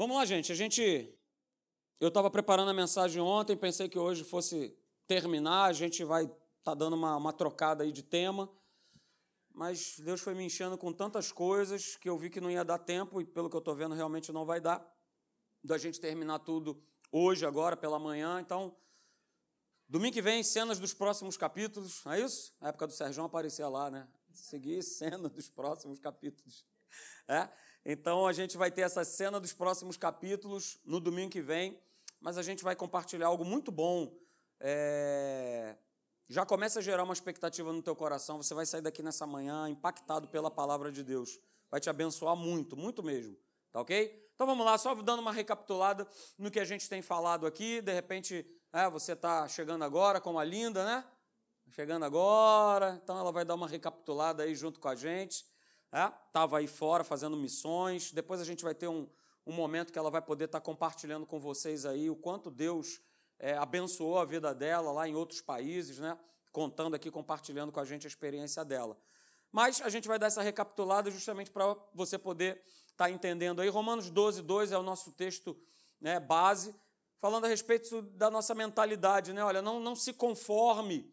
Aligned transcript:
Vamos 0.00 0.16
lá, 0.16 0.24
gente. 0.24 0.50
A 0.50 0.54
gente. 0.54 1.14
Eu 2.00 2.08
estava 2.08 2.30
preparando 2.30 2.70
a 2.70 2.72
mensagem 2.72 3.20
ontem, 3.20 3.54
pensei 3.54 3.86
que 3.86 3.98
hoje 3.98 4.24
fosse 4.24 4.74
terminar, 5.06 5.64
a 5.64 5.74
gente 5.74 6.02
vai 6.04 6.24
estar 6.24 6.38
tá 6.62 6.74
dando 6.74 6.96
uma, 6.96 7.18
uma 7.18 7.34
trocada 7.34 7.84
aí 7.84 7.92
de 7.92 8.02
tema. 8.02 8.50
Mas 9.52 9.98
Deus 9.98 10.22
foi 10.22 10.34
me 10.34 10.42
enchendo 10.42 10.78
com 10.78 10.90
tantas 10.90 11.30
coisas 11.30 11.96
que 11.96 12.08
eu 12.08 12.16
vi 12.16 12.30
que 12.30 12.40
não 12.40 12.50
ia 12.50 12.64
dar 12.64 12.78
tempo, 12.78 13.20
e 13.20 13.26
pelo 13.26 13.50
que 13.50 13.56
eu 13.56 13.58
estou 13.58 13.74
vendo, 13.74 13.94
realmente 13.94 14.32
não 14.32 14.46
vai 14.46 14.58
dar 14.58 14.82
da 15.62 15.76
gente 15.76 16.00
terminar 16.00 16.38
tudo 16.38 16.82
hoje, 17.12 17.44
agora, 17.44 17.76
pela 17.76 17.98
manhã. 17.98 18.40
Então, 18.40 18.74
domingo 19.86 20.14
que 20.14 20.22
vem, 20.22 20.42
cenas 20.42 20.78
dos 20.78 20.94
próximos 20.94 21.36
capítulos, 21.36 22.02
não 22.06 22.12
é 22.12 22.20
isso? 22.22 22.54
A 22.58 22.68
época 22.68 22.86
do 22.86 22.94
Sérgio 22.94 23.22
aparecia 23.22 23.68
lá, 23.68 23.90
né? 23.90 24.08
Seguir 24.32 24.80
cena 24.82 25.28
dos 25.28 25.50
próximos 25.50 25.98
capítulos. 25.98 26.64
É? 27.28 27.48
Então, 27.84 28.26
a 28.26 28.32
gente 28.32 28.56
vai 28.56 28.70
ter 28.70 28.82
essa 28.82 29.04
cena 29.04 29.40
dos 29.40 29.52
próximos 29.52 29.96
capítulos 29.96 30.78
no 30.84 31.00
domingo 31.00 31.30
que 31.30 31.40
vem, 31.40 31.80
mas 32.20 32.36
a 32.36 32.42
gente 32.42 32.62
vai 32.62 32.76
compartilhar 32.76 33.28
algo 33.28 33.44
muito 33.44 33.70
bom. 33.70 34.14
É... 34.60 35.76
Já 36.28 36.46
começa 36.46 36.78
a 36.78 36.82
gerar 36.82 37.02
uma 37.02 37.12
expectativa 37.12 37.72
no 37.72 37.82
teu 37.82 37.96
coração, 37.96 38.36
você 38.36 38.54
vai 38.54 38.66
sair 38.66 38.82
daqui 38.82 39.02
nessa 39.02 39.26
manhã 39.26 39.68
impactado 39.68 40.28
pela 40.28 40.50
palavra 40.50 40.92
de 40.92 41.02
Deus. 41.02 41.40
Vai 41.70 41.80
te 41.80 41.90
abençoar 41.90 42.36
muito, 42.36 42.76
muito 42.76 43.02
mesmo. 43.02 43.36
Tá 43.72 43.80
ok? 43.80 44.30
Então 44.34 44.46
vamos 44.46 44.64
lá, 44.64 44.76
só 44.78 44.94
dando 44.94 45.20
uma 45.20 45.32
recapitulada 45.32 46.06
no 46.38 46.50
que 46.50 46.60
a 46.60 46.64
gente 46.64 46.88
tem 46.88 47.02
falado 47.02 47.46
aqui. 47.46 47.80
De 47.80 47.92
repente, 47.92 48.46
é, 48.72 48.88
você 48.88 49.12
está 49.12 49.46
chegando 49.48 49.84
agora, 49.84 50.20
como 50.20 50.38
a 50.38 50.44
Linda, 50.44 50.84
né? 50.84 51.04
Chegando 51.70 52.04
agora, 52.04 52.98
então 53.02 53.18
ela 53.18 53.30
vai 53.30 53.44
dar 53.44 53.54
uma 53.54 53.68
recapitulada 53.68 54.42
aí 54.42 54.54
junto 54.54 54.80
com 54.80 54.88
a 54.88 54.94
gente. 54.94 55.44
Estava 56.26 56.56
é? 56.56 56.60
aí 56.60 56.66
fora 56.66 57.02
fazendo 57.02 57.36
missões. 57.36 58.12
Depois 58.12 58.40
a 58.40 58.44
gente 58.44 58.62
vai 58.62 58.74
ter 58.74 58.88
um, 58.88 59.08
um 59.46 59.52
momento 59.52 59.92
que 59.92 59.98
ela 59.98 60.10
vai 60.10 60.22
poder 60.22 60.44
estar 60.44 60.60
tá 60.60 60.64
compartilhando 60.64 61.26
com 61.26 61.40
vocês 61.40 61.84
aí 61.84 62.08
o 62.08 62.16
quanto 62.16 62.50
Deus 62.50 63.00
é, 63.38 63.56
abençoou 63.56 64.18
a 64.18 64.24
vida 64.24 64.54
dela 64.54 64.92
lá 64.92 65.08
em 65.08 65.14
outros 65.14 65.40
países, 65.40 65.98
né? 65.98 66.18
Contando 66.52 66.94
aqui, 66.94 67.10
compartilhando 67.10 67.72
com 67.72 67.80
a 67.80 67.84
gente 67.84 68.06
a 68.06 68.08
experiência 68.08 68.64
dela. 68.64 68.96
Mas 69.52 69.80
a 69.80 69.88
gente 69.88 70.06
vai 70.06 70.18
dar 70.18 70.26
essa 70.26 70.42
recapitulada 70.42 71.10
justamente 71.10 71.50
para 71.50 71.76
você 71.92 72.16
poder 72.18 72.62
está 73.00 73.10
entendendo 73.10 73.62
aí. 73.62 73.68
Romanos 73.68 74.10
12, 74.10 74.42
2 74.42 74.72
é 74.72 74.78
o 74.78 74.82
nosso 74.82 75.10
texto 75.12 75.56
né, 75.98 76.20
base, 76.20 76.74
falando 77.18 77.46
a 77.46 77.48
respeito 77.48 78.02
da 78.02 78.30
nossa 78.30 78.54
mentalidade. 78.54 79.32
Né? 79.32 79.42
Olha, 79.42 79.62
não, 79.62 79.80
não 79.80 79.96
se 79.96 80.12
conforme, 80.12 81.10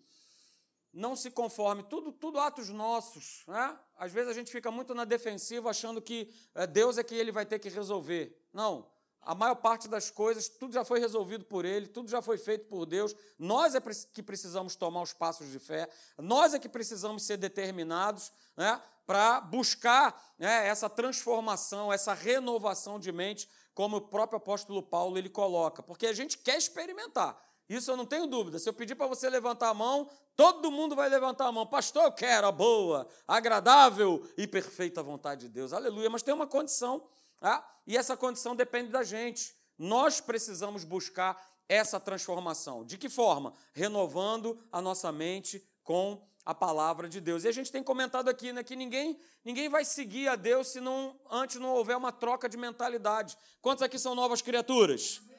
não 0.97 1.15
se 1.15 1.29
conforme, 1.29 1.83
tudo, 1.83 2.11
tudo 2.11 2.39
atos 2.39 2.69
nossos. 2.69 3.43
Né? 3.47 3.77
Às 3.95 4.11
vezes 4.11 4.29
a 4.29 4.33
gente 4.33 4.51
fica 4.51 4.71
muito 4.71 4.95
na 4.95 5.05
defensiva 5.05 5.69
achando 5.69 6.01
que 6.01 6.33
é, 6.55 6.65
Deus 6.65 6.97
é 6.97 7.03
que 7.03 7.13
ele 7.13 7.31
vai 7.31 7.45
ter 7.45 7.59
que 7.59 7.69
resolver. 7.69 8.35
Não. 8.51 8.89
A 9.21 9.35
maior 9.35 9.55
parte 9.55 9.87
das 9.87 10.09
coisas, 10.09 10.47
tudo 10.47 10.73
já 10.73 10.85
foi 10.85 10.99
resolvido 10.99 11.43
por 11.43 11.65
Ele, 11.65 11.85
tudo 11.85 12.09
já 12.09 12.21
foi 12.21 12.37
feito 12.37 12.65
por 12.67 12.85
Deus. 12.85 13.13
Nós 13.37 13.75
é 13.75 13.81
que 14.13 14.23
precisamos 14.23 14.75
tomar 14.75 15.01
os 15.01 15.11
passos 15.11 15.51
de 15.51 15.59
fé, 15.59 15.89
nós 16.17 16.53
é 16.53 16.59
que 16.59 16.69
precisamos 16.69 17.23
ser 17.23 17.35
determinados 17.35 18.31
né, 18.55 18.81
para 19.05 19.41
buscar 19.41 20.33
né, 20.39 20.67
essa 20.67 20.89
transformação, 20.89 21.91
essa 21.91 22.13
renovação 22.13 22.97
de 22.97 23.11
mente, 23.11 23.49
como 23.73 23.97
o 23.97 24.01
próprio 24.01 24.37
apóstolo 24.37 24.81
Paulo 24.81 25.17
ele 25.17 25.29
coloca, 25.29 25.83
porque 25.83 26.07
a 26.07 26.13
gente 26.13 26.37
quer 26.37 26.57
experimentar. 26.57 27.37
Isso 27.69 27.91
eu 27.91 27.97
não 27.97 28.05
tenho 28.05 28.27
dúvida. 28.27 28.59
Se 28.59 28.69
eu 28.69 28.73
pedir 28.73 28.95
para 28.95 29.07
você 29.07 29.29
levantar 29.29 29.69
a 29.69 29.73
mão, 29.73 30.09
todo 30.35 30.71
mundo 30.71 30.95
vai 30.95 31.09
levantar 31.09 31.47
a 31.47 31.51
mão. 31.51 31.65
Pastor, 31.65 32.03
eu 32.03 32.11
quero 32.11 32.47
a 32.47 32.51
boa, 32.51 33.07
agradável 33.27 34.25
e 34.37 34.47
perfeita 34.47 35.03
vontade 35.03 35.41
de 35.41 35.49
Deus. 35.49 35.73
Aleluia. 35.73 36.09
Mas 36.09 36.23
tem 36.23 36.33
uma 36.33 36.47
condição 36.47 37.03
Tá? 37.39 37.65
E 37.85 37.95
essa 37.95 38.17
condição 38.17 38.55
depende 38.55 38.89
da 38.89 39.03
gente. 39.03 39.55
Nós 39.77 40.19
precisamos 40.19 40.83
buscar 40.83 41.39
essa 41.69 41.99
transformação. 41.99 42.83
De 42.83 42.97
que 42.97 43.09
forma? 43.09 43.53
Renovando 43.73 44.59
a 44.71 44.81
nossa 44.81 45.11
mente 45.11 45.63
com 45.83 46.21
a 46.43 46.55
palavra 46.55 47.07
de 47.07 47.19
Deus. 47.21 47.43
E 47.43 47.47
a 47.47 47.51
gente 47.51 47.71
tem 47.71 47.83
comentado 47.83 48.29
aqui 48.29 48.51
né, 48.51 48.63
que 48.63 48.75
ninguém, 48.75 49.19
ninguém 49.43 49.69
vai 49.69 49.85
seguir 49.85 50.27
a 50.29 50.35
Deus 50.35 50.69
se 50.69 50.79
não, 50.79 51.19
antes 51.29 51.57
não 51.57 51.73
houver 51.73 51.95
uma 51.95 52.11
troca 52.11 52.49
de 52.49 52.57
mentalidade. 52.57 53.37
Quantos 53.61 53.83
aqui 53.83 53.99
são 53.99 54.15
novas 54.15 54.41
criaturas? 54.41 55.21
Amém? 55.25 55.36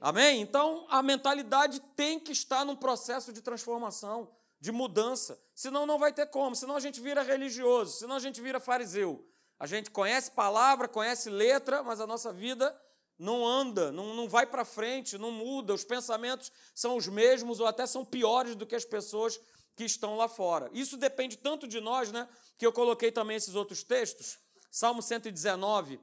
Amém? 0.00 0.40
Então 0.40 0.86
a 0.88 1.02
mentalidade 1.02 1.80
tem 1.94 2.18
que 2.18 2.32
estar 2.32 2.64
num 2.64 2.76
processo 2.76 3.32
de 3.32 3.42
transformação, 3.42 4.30
de 4.58 4.72
mudança. 4.72 5.38
Senão 5.54 5.84
não 5.84 5.98
vai 5.98 6.12
ter 6.12 6.26
como. 6.26 6.56
Senão 6.56 6.76
a 6.76 6.80
gente 6.80 7.00
vira 7.00 7.22
religioso, 7.22 7.98
senão 7.98 8.16
a 8.16 8.20
gente 8.20 8.40
vira 8.40 8.58
fariseu. 8.58 9.26
A 9.58 9.66
gente 9.66 9.90
conhece 9.90 10.30
palavra, 10.30 10.88
conhece 10.88 11.28
letra, 11.28 11.82
mas 11.82 12.00
a 12.00 12.06
nossa 12.06 12.32
vida 12.32 12.74
não 13.18 13.46
anda, 13.46 13.92
não, 13.92 14.14
não 14.14 14.26
vai 14.26 14.46
para 14.46 14.64
frente, 14.64 15.18
não 15.18 15.30
muda, 15.30 15.74
os 15.74 15.84
pensamentos 15.84 16.50
são 16.74 16.96
os 16.96 17.06
mesmos 17.06 17.60
ou 17.60 17.66
até 17.66 17.84
são 17.84 18.02
piores 18.02 18.56
do 18.56 18.66
que 18.66 18.74
as 18.74 18.86
pessoas 18.86 19.38
que 19.76 19.84
estão 19.84 20.16
lá 20.16 20.26
fora. 20.26 20.70
Isso 20.72 20.96
depende 20.96 21.36
tanto 21.36 21.68
de 21.68 21.78
nós, 21.80 22.10
né? 22.10 22.26
Que 22.56 22.66
eu 22.66 22.72
coloquei 22.72 23.12
também 23.12 23.36
esses 23.36 23.54
outros 23.54 23.84
textos. 23.84 24.38
Salmo 24.70 25.02
119, 25.02 26.00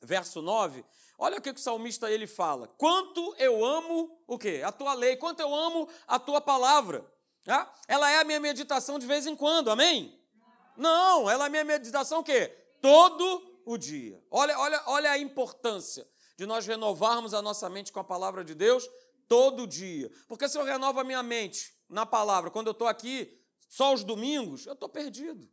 verso 0.00 0.40
9. 0.40 0.82
Olha 1.18 1.38
o 1.38 1.42
que 1.42 1.50
o 1.50 1.58
salmista 1.58 2.10
ele 2.10 2.26
fala. 2.26 2.68
Quanto 2.78 3.34
eu 3.38 3.64
amo 3.64 4.22
o 4.26 4.38
quê? 4.38 4.62
A 4.64 4.70
tua 4.70 4.94
lei, 4.94 5.16
quanto 5.16 5.40
eu 5.40 5.52
amo 5.52 5.88
a 6.06 6.18
tua 6.18 6.40
palavra. 6.40 7.04
Ah? 7.46 7.70
Ela 7.88 8.10
é 8.10 8.20
a 8.20 8.24
minha 8.24 8.38
meditação 8.38 8.98
de 8.98 9.06
vez 9.06 9.26
em 9.26 9.34
quando, 9.34 9.70
amém? 9.70 10.16
Não, 10.76 11.28
ela 11.28 11.44
é 11.44 11.46
a 11.48 11.50
minha 11.50 11.64
meditação 11.64 12.20
o 12.20 12.24
quê? 12.24 12.54
todo 12.80 13.62
o 13.64 13.76
dia. 13.76 14.22
Olha, 14.30 14.58
olha, 14.58 14.82
olha 14.86 15.10
a 15.10 15.18
importância 15.18 16.08
de 16.36 16.46
nós 16.46 16.66
renovarmos 16.66 17.34
a 17.34 17.42
nossa 17.42 17.68
mente 17.68 17.92
com 17.92 18.00
a 18.00 18.04
palavra 18.04 18.44
de 18.44 18.54
Deus 18.54 18.88
todo 19.26 19.66
dia. 19.66 20.10
Porque 20.26 20.48
se 20.48 20.58
eu 20.58 20.64
renovo 20.64 21.00
a 21.00 21.04
minha 21.04 21.22
mente 21.22 21.74
na 21.88 22.06
palavra, 22.06 22.50
quando 22.50 22.68
eu 22.68 22.72
estou 22.72 22.88
aqui 22.88 23.40
só 23.68 23.92
os 23.92 24.04
domingos, 24.04 24.66
eu 24.66 24.72
estou 24.72 24.88
perdido. 24.88 25.50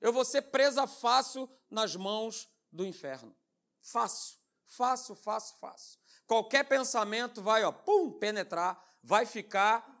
Eu 0.00 0.12
vou 0.12 0.24
ser 0.24 0.42
presa 0.42 0.86
fácil 0.86 1.48
nas 1.70 1.96
mãos 1.96 2.48
do 2.70 2.84
inferno. 2.84 3.34
Fácil, 3.80 4.36
fácil, 4.66 5.14
fácil, 5.14 5.56
fácil. 5.60 5.98
Qualquer 6.26 6.64
pensamento 6.64 7.40
vai, 7.42 7.64
ó, 7.64 7.72
pum, 7.72 8.10
penetrar, 8.12 8.82
vai 9.02 9.24
ficar 9.24 9.96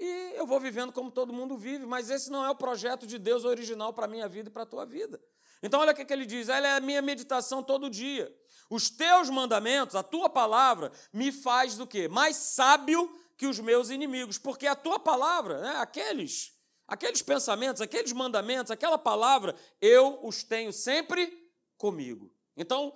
e 0.00 0.32
eu 0.34 0.46
vou 0.46 0.58
vivendo 0.58 0.92
como 0.92 1.10
todo 1.10 1.30
mundo 1.30 1.58
vive, 1.58 1.84
mas 1.84 2.08
esse 2.08 2.30
não 2.30 2.42
é 2.42 2.48
o 2.48 2.54
projeto 2.54 3.06
de 3.06 3.18
Deus 3.18 3.44
original 3.44 3.92
para 3.92 4.06
a 4.06 4.08
minha 4.08 4.26
vida 4.26 4.48
e 4.48 4.52
para 4.52 4.62
a 4.62 4.66
tua 4.66 4.86
vida. 4.86 5.20
Então, 5.62 5.78
olha 5.78 5.92
o 5.92 5.94
que 5.94 6.10
ele 6.10 6.24
diz: 6.24 6.48
ela 6.48 6.66
é 6.66 6.76
a 6.76 6.80
minha 6.80 7.02
meditação 7.02 7.62
todo 7.62 7.90
dia. 7.90 8.34
Os 8.70 8.88
teus 8.88 9.28
mandamentos, 9.28 9.94
a 9.94 10.02
tua 10.02 10.30
palavra, 10.30 10.90
me 11.12 11.30
faz 11.30 11.76
do 11.76 11.86
quê? 11.86 12.08
Mais 12.08 12.36
sábio 12.36 13.14
que 13.36 13.46
os 13.46 13.60
meus 13.60 13.90
inimigos, 13.90 14.38
porque 14.38 14.66
a 14.66 14.74
tua 14.74 14.98
palavra, 14.98 15.60
né, 15.60 15.76
aqueles, 15.76 16.58
aqueles 16.88 17.20
pensamentos, 17.20 17.82
aqueles 17.82 18.12
mandamentos, 18.12 18.70
aquela 18.70 18.98
palavra, 18.98 19.54
eu 19.82 20.18
os 20.22 20.42
tenho 20.42 20.72
sempre 20.72 21.50
comigo. 21.76 22.32
Então, 22.56 22.94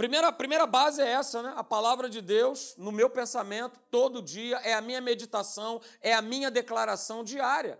primeira, 0.00 0.32
primeira 0.32 0.66
base 0.66 1.02
é 1.02 1.10
essa, 1.10 1.42
né? 1.42 1.52
A 1.56 1.62
palavra 1.62 2.08
de 2.08 2.22
Deus 2.22 2.74
no 2.78 2.90
meu 2.90 3.10
pensamento 3.10 3.78
todo 3.90 4.22
dia 4.22 4.56
é 4.64 4.72
a 4.72 4.80
minha 4.80 4.98
meditação, 4.98 5.78
é 6.00 6.14
a 6.14 6.22
minha 6.22 6.50
declaração 6.50 7.22
diária. 7.22 7.78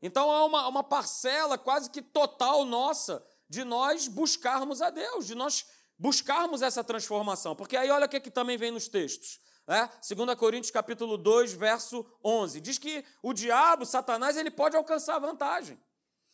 Então 0.00 0.32
é 0.32 0.44
uma, 0.44 0.66
uma 0.66 0.82
parcela 0.82 1.58
quase 1.58 1.90
que 1.90 2.00
total 2.00 2.64
nossa 2.64 3.22
de 3.50 3.64
nós 3.64 4.08
buscarmos 4.08 4.80
a 4.80 4.88
Deus, 4.88 5.26
de 5.26 5.34
nós 5.34 5.66
buscarmos 5.98 6.62
essa 6.62 6.82
transformação. 6.82 7.54
Porque 7.54 7.76
aí 7.76 7.90
olha 7.90 8.06
o 8.06 8.08
que, 8.08 8.18
que 8.18 8.30
também 8.30 8.56
vem 8.56 8.70
nos 8.70 8.88
textos. 8.88 9.38
Né? 9.66 9.90
2 10.08 10.38
Coríntios 10.38 10.70
capítulo 10.70 11.18
2, 11.18 11.52
verso 11.52 12.06
11. 12.24 12.62
Diz 12.62 12.78
que 12.78 13.04
o 13.22 13.34
diabo, 13.34 13.84
Satanás, 13.84 14.38
ele 14.38 14.50
pode 14.50 14.74
alcançar 14.74 15.18
vantagem. 15.18 15.78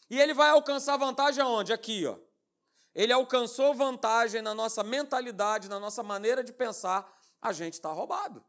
E 0.08 0.20
ele 0.20 0.32
vai 0.32 0.50
alcançar 0.50 0.96
vantagem 0.96 1.42
aonde? 1.42 1.72
Aqui, 1.72 2.06
ó. 2.06 2.16
Ele 2.94 3.12
alcançou 3.12 3.74
vantagem 3.74 4.42
na 4.42 4.54
nossa 4.54 4.82
mentalidade, 4.82 5.68
na 5.68 5.80
nossa 5.80 6.02
maneira 6.02 6.44
de 6.44 6.52
pensar, 6.52 7.10
a 7.40 7.52
gente 7.52 7.74
está 7.74 7.90
roubado. 7.90 8.44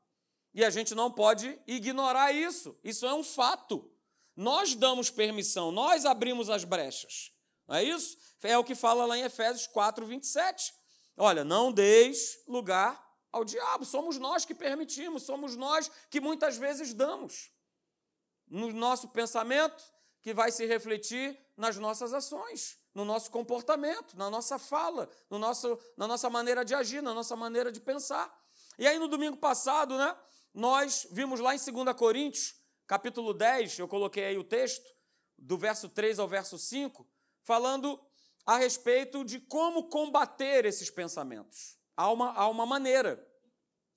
E 0.53 0.63
a 0.63 0.69
gente 0.69 0.93
não 0.93 1.11
pode 1.11 1.59
ignorar 1.65 2.31
isso. 2.31 2.77
Isso 2.83 3.05
é 3.05 3.13
um 3.13 3.23
fato. 3.23 3.89
Nós 4.35 4.75
damos 4.75 5.09
permissão, 5.09 5.71
nós 5.71 6.05
abrimos 6.05 6.49
as 6.49 6.63
brechas. 6.63 7.31
Não 7.67 7.75
é 7.75 7.83
isso? 7.83 8.17
É 8.41 8.57
o 8.57 8.63
que 8.63 8.75
fala 8.75 9.05
lá 9.05 9.17
em 9.17 9.23
Efésios 9.23 9.67
4, 9.67 10.05
27. 10.05 10.73
Olha, 11.15 11.43
não 11.43 11.71
deis 11.71 12.39
lugar 12.47 13.01
ao 13.31 13.45
diabo. 13.45 13.85
Somos 13.85 14.17
nós 14.17 14.43
que 14.43 14.53
permitimos, 14.53 15.23
somos 15.23 15.55
nós 15.55 15.89
que 16.09 16.19
muitas 16.19 16.57
vezes 16.57 16.93
damos. 16.93 17.51
No 18.47 18.71
nosso 18.73 19.07
pensamento, 19.09 19.83
que 20.21 20.33
vai 20.33 20.51
se 20.51 20.65
refletir 20.65 21.39
nas 21.55 21.77
nossas 21.77 22.13
ações, 22.13 22.77
no 22.93 23.03
nosso 23.03 23.31
comportamento, 23.31 24.15
na 24.15 24.29
nossa 24.29 24.59
fala, 24.59 25.09
no 25.29 25.39
nosso, 25.39 25.79
na 25.97 26.07
nossa 26.07 26.29
maneira 26.29 26.63
de 26.63 26.75
agir, 26.75 27.01
na 27.01 27.13
nossa 27.13 27.35
maneira 27.35 27.71
de 27.71 27.81
pensar. 27.81 28.31
E 28.77 28.87
aí, 28.87 28.99
no 28.99 29.07
domingo 29.07 29.37
passado, 29.37 29.97
né, 29.97 30.15
nós 30.53 31.07
vimos 31.11 31.39
lá 31.39 31.55
em 31.55 31.57
2 31.57 31.95
Coríntios, 31.95 32.55
capítulo 32.85 33.33
10, 33.33 33.79
eu 33.79 33.87
coloquei 33.87 34.25
aí 34.25 34.37
o 34.37 34.43
texto, 34.43 34.93
do 35.37 35.57
verso 35.57 35.89
3 35.89 36.19
ao 36.19 36.27
verso 36.27 36.57
5, 36.57 37.07
falando 37.43 37.99
a 38.45 38.57
respeito 38.57 39.23
de 39.25 39.39
como 39.39 39.89
combater 39.89 40.65
esses 40.65 40.89
pensamentos. 40.89 41.77
Há 41.95 42.11
uma, 42.11 42.31
há 42.33 42.47
uma 42.47 42.65
maneira 42.65 43.25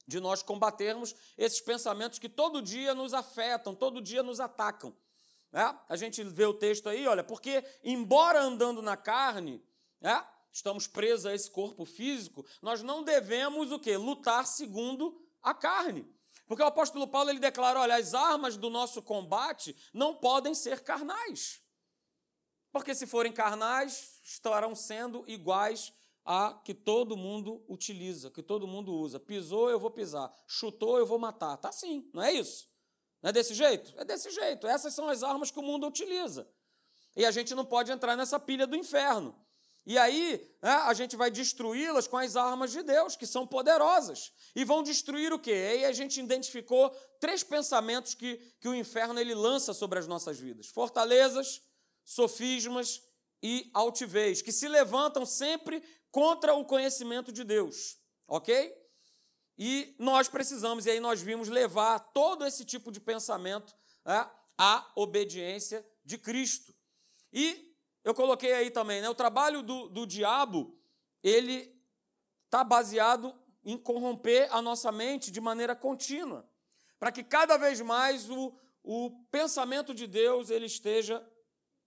de 0.07 0.21
nós 0.21 0.43
combatermos 0.43 1.15
esses 1.37 1.61
pensamentos 1.61 2.19
que 2.19 2.29
todo 2.29 2.63
dia 2.63 2.95
nos 2.95 3.13
afetam, 3.13 3.75
todo 3.75 4.01
dia 4.01 4.23
nos 4.23 4.41
atacam. 4.41 4.97
É? 5.57 5.75
A 5.89 5.97
gente 5.97 6.23
vê 6.23 6.45
o 6.45 6.53
texto 6.53 6.87
aí, 6.87 7.07
olha, 7.07 7.25
porque 7.25 7.65
embora 7.83 8.43
andando 8.43 8.83
na 8.83 8.95
carne, 8.95 9.65
é? 10.03 10.23
estamos 10.53 10.87
presos 10.87 11.25
a 11.25 11.35
esse 11.35 11.51
corpo 11.51 11.87
físico, 11.87 12.45
nós 12.61 12.83
não 12.83 13.03
devemos 13.03 13.73
o 13.73 13.79
quê? 13.79 13.97
Lutar 13.97 14.47
segundo 14.47 15.19
a 15.43 15.55
carne. 15.55 16.07
Porque 16.47 16.63
o 16.63 16.67
apóstolo 16.67 17.09
Paulo 17.09 17.31
ele 17.31 17.39
declara, 17.39 17.81
olha, 17.81 17.97
as 17.97 18.13
armas 18.13 18.59
do 18.59 18.69
nosso 18.69 19.01
combate 19.01 19.75
não 19.95 20.15
podem 20.15 20.55
ser 20.55 20.85
carnais. 20.85 21.63
Porque 22.71 22.95
se 22.95 23.07
forem 23.07 23.33
carnais, 23.33 24.21
estarão 24.23 24.75
sendo 24.75 25.25
iguais 25.27 25.91
a 26.23 26.53
que 26.53 26.75
todo 26.75 27.17
mundo 27.17 27.65
utiliza, 27.67 28.31
que 28.31 28.43
todo 28.43 28.67
mundo 28.67 28.93
usa. 28.93 29.19
Pisou, 29.19 29.71
eu 29.71 29.81
vou 29.81 29.91
pisar. 29.91 30.31
Chutou, 30.47 30.99
eu 30.99 31.07
vou 31.07 31.19
matar. 31.19 31.57
Tá 31.57 31.71
assim, 31.71 32.11
não 32.13 32.23
é 32.23 32.31
isso? 32.31 32.69
Não 33.23 33.31
é 33.31 33.33
desse 33.33 33.55
jeito? 33.55 33.93
É 33.97 34.05
desse 34.05 34.31
jeito. 34.31 34.67
Essas 34.67 34.95
são 34.95 35.09
as 35.09 35.23
armas 35.23 35.51
que 35.51 35.59
o 35.59 35.63
mundo 35.63 35.87
utiliza. 35.87 36.49
E 37.17 37.25
a 37.25 37.31
gente 37.31 37.55
não 37.55 37.65
pode 37.65 37.91
entrar 37.91 38.17
nessa 38.17 38.39
pilha 38.39 38.67
do 38.67 38.77
inferno. 38.77 39.35
E 39.87 39.97
aí 39.97 40.45
né, 40.61 40.71
a 40.71 40.93
gente 40.93 41.15
vai 41.15 41.31
destruí-las 41.31 42.09
com 42.09 42.17
as 42.17 42.35
armas 42.35 42.73
de 42.73 42.83
Deus, 42.83 43.15
que 43.15 43.25
são 43.25 43.47
poderosas. 43.47 44.33
E 44.55 44.65
vão 44.65 44.83
destruir 44.83 45.33
o 45.33 45.39
quê? 45.39 45.53
Aí 45.53 45.85
a 45.85 45.93
gente 45.93 46.21
identificou 46.21 46.91
três 47.21 47.45
pensamentos 47.45 48.13
que, 48.13 48.37
que 48.61 48.69
o 48.69 48.75
inferno 48.75 49.21
ele 49.21 49.35
lança 49.35 49.73
sobre 49.73 49.99
as 50.01 50.07
nossas 50.09 50.39
vidas: 50.39 50.67
fortalezas, 50.67 51.63
sofismas 52.05 53.01
e 53.41 53.71
altivez, 53.73 54.43
que 54.43 54.51
se 54.51 54.67
levantam 54.67 55.25
sempre 55.25 55.81
contra 56.11 56.55
o 56.55 56.65
conhecimento 56.65 57.31
de 57.31 57.45
Deus, 57.45 57.97
ok? 58.27 58.75
E 59.59 59.95
nós 59.99 60.29
precisamos, 60.29 60.85
e 60.85 60.91
aí 60.91 61.01
nós 61.01 61.21
vimos 61.21 61.49
levar 61.49 61.99
todo 61.99 62.45
esse 62.45 62.65
tipo 62.65 62.93
de 62.93 63.01
pensamento 63.01 63.75
né, 64.05 64.31
à 64.59 64.91
obediência 64.95 65.87
de 66.05 66.19
Cristo. 66.19 66.75
E 67.33 67.75
eu 68.05 68.15
coloquei 68.15 68.53
aí 68.53 68.71
também, 68.71 69.01
né, 69.01 69.09
o 69.09 69.15
trabalho 69.15 69.63
do, 69.63 69.89
do 69.89 70.07
diabo, 70.07 70.79
ele 71.23 71.75
está 72.45 72.63
baseado 72.63 73.35
em 73.65 73.77
corromper 73.77 74.49
a 74.55 74.63
nossa 74.63 74.93
mente 74.93 75.31
de 75.31 75.41
maneira 75.41 75.75
contínua, 75.75 76.49
para 76.99 77.11
que 77.11 77.25
cada 77.25 77.57
vez 77.57 77.81
mais 77.81 78.31
o, 78.31 78.57
o 78.83 79.11
pensamento 79.31 79.93
de 79.93 80.07
Deus 80.07 80.51
ele 80.51 80.67
esteja 80.67 81.27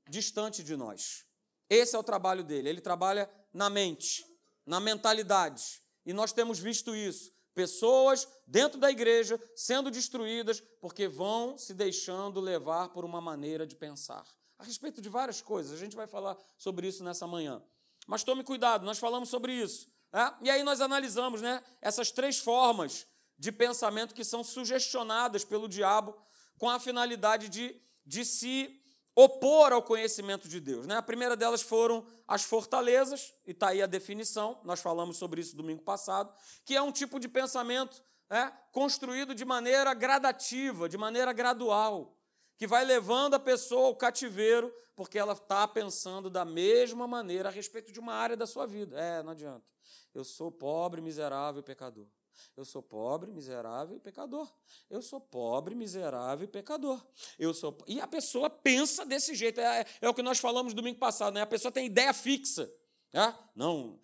distante 0.09 0.61
de 0.63 0.75
nós. 0.75 1.25
Esse 1.69 1.95
é 1.95 1.99
o 1.99 2.03
trabalho 2.03 2.43
dele, 2.43 2.67
ele 2.67 2.81
trabalha 2.81 3.29
na 3.53 3.69
mente, 3.69 4.25
na 4.65 4.79
mentalidade. 4.79 5.81
E 6.05 6.11
nós 6.11 6.33
temos 6.33 6.59
visto 6.59 6.95
isso. 6.95 7.31
Pessoas 7.59 8.25
dentro 8.47 8.79
da 8.79 8.89
igreja 8.89 9.37
sendo 9.53 9.91
destruídas 9.91 10.63
porque 10.79 11.09
vão 11.09 11.57
se 11.57 11.73
deixando 11.73 12.39
levar 12.39 12.87
por 12.87 13.03
uma 13.03 13.19
maneira 13.19 13.67
de 13.67 13.75
pensar. 13.75 14.23
A 14.57 14.63
respeito 14.63 15.01
de 15.01 15.09
várias 15.09 15.41
coisas, 15.41 15.73
a 15.73 15.77
gente 15.77 15.93
vai 15.93 16.07
falar 16.07 16.37
sobre 16.57 16.87
isso 16.87 17.03
nessa 17.03 17.27
manhã. 17.27 17.61
Mas 18.07 18.23
tome 18.23 18.45
cuidado, 18.45 18.85
nós 18.85 18.97
falamos 18.97 19.27
sobre 19.27 19.51
isso. 19.51 19.91
Né? 20.13 20.33
E 20.43 20.49
aí 20.49 20.63
nós 20.63 20.79
analisamos 20.79 21.41
né, 21.41 21.61
essas 21.81 22.11
três 22.11 22.39
formas 22.39 23.05
de 23.37 23.51
pensamento 23.51 24.15
que 24.15 24.23
são 24.23 24.41
sugestionadas 24.41 25.43
pelo 25.43 25.67
diabo 25.67 26.15
com 26.57 26.69
a 26.69 26.79
finalidade 26.79 27.49
de, 27.49 27.75
de 28.05 28.23
se 28.23 28.78
opor 29.21 29.73
ao 29.73 29.83
conhecimento 29.83 30.47
de 30.47 30.61
Deus. 30.61 30.87
Né? 30.87 30.95
A 30.95 31.01
primeira 31.01 31.35
delas 31.35 31.61
foram 31.61 32.05
as 32.25 32.43
fortalezas, 32.43 33.33
e 33.45 33.51
está 33.51 33.69
aí 33.69 33.81
a 33.81 33.85
definição, 33.85 34.61
nós 34.63 34.79
falamos 34.79 35.17
sobre 35.17 35.41
isso 35.41 35.57
domingo 35.57 35.81
passado, 35.81 36.33
que 36.63 36.73
é 36.73 36.81
um 36.81 36.91
tipo 36.91 37.19
de 37.19 37.27
pensamento 37.27 38.01
né, 38.29 38.53
construído 38.71 39.35
de 39.35 39.43
maneira 39.43 39.93
gradativa, 39.93 40.87
de 40.87 40.97
maneira 40.97 41.33
gradual, 41.33 42.15
que 42.57 42.65
vai 42.65 42.85
levando 42.85 43.33
a 43.33 43.39
pessoa 43.39 43.87
ao 43.87 43.95
cativeiro, 43.95 44.73
porque 44.95 45.19
ela 45.19 45.33
está 45.33 45.67
pensando 45.67 46.29
da 46.29 46.45
mesma 46.45 47.05
maneira 47.05 47.49
a 47.49 47.51
respeito 47.51 47.91
de 47.91 47.99
uma 47.99 48.13
área 48.13 48.37
da 48.37 48.47
sua 48.47 48.65
vida. 48.65 48.97
É, 48.97 49.21
não 49.21 49.31
adianta. 49.31 49.65
Eu 50.13 50.23
sou 50.23 50.49
pobre, 50.49 51.01
miserável 51.01 51.61
pecador. 51.61 52.07
Eu 52.55 52.65
sou 52.65 52.81
pobre, 52.81 53.31
miserável 53.31 53.97
e 53.97 53.99
pecador. 53.99 54.51
Eu 54.89 55.01
sou 55.01 55.19
pobre, 55.19 55.75
miserável 55.75 56.45
e 56.45 56.47
pecador. 56.47 57.05
Eu 57.37 57.53
sou 57.53 57.77
e 57.87 57.99
a 57.99 58.07
pessoa 58.07 58.49
pensa 58.49 59.05
desse 59.05 59.35
jeito. 59.35 59.59
É, 59.59 59.85
é 60.01 60.09
o 60.09 60.13
que 60.13 60.21
nós 60.21 60.39
falamos 60.39 60.73
domingo 60.73 60.99
passado, 60.99 61.33
né? 61.33 61.41
A 61.41 61.47
pessoa 61.47 61.71
tem 61.71 61.85
ideia 61.85 62.13
fixa. 62.13 62.71
É? 63.13 63.33
Não, 63.55 63.99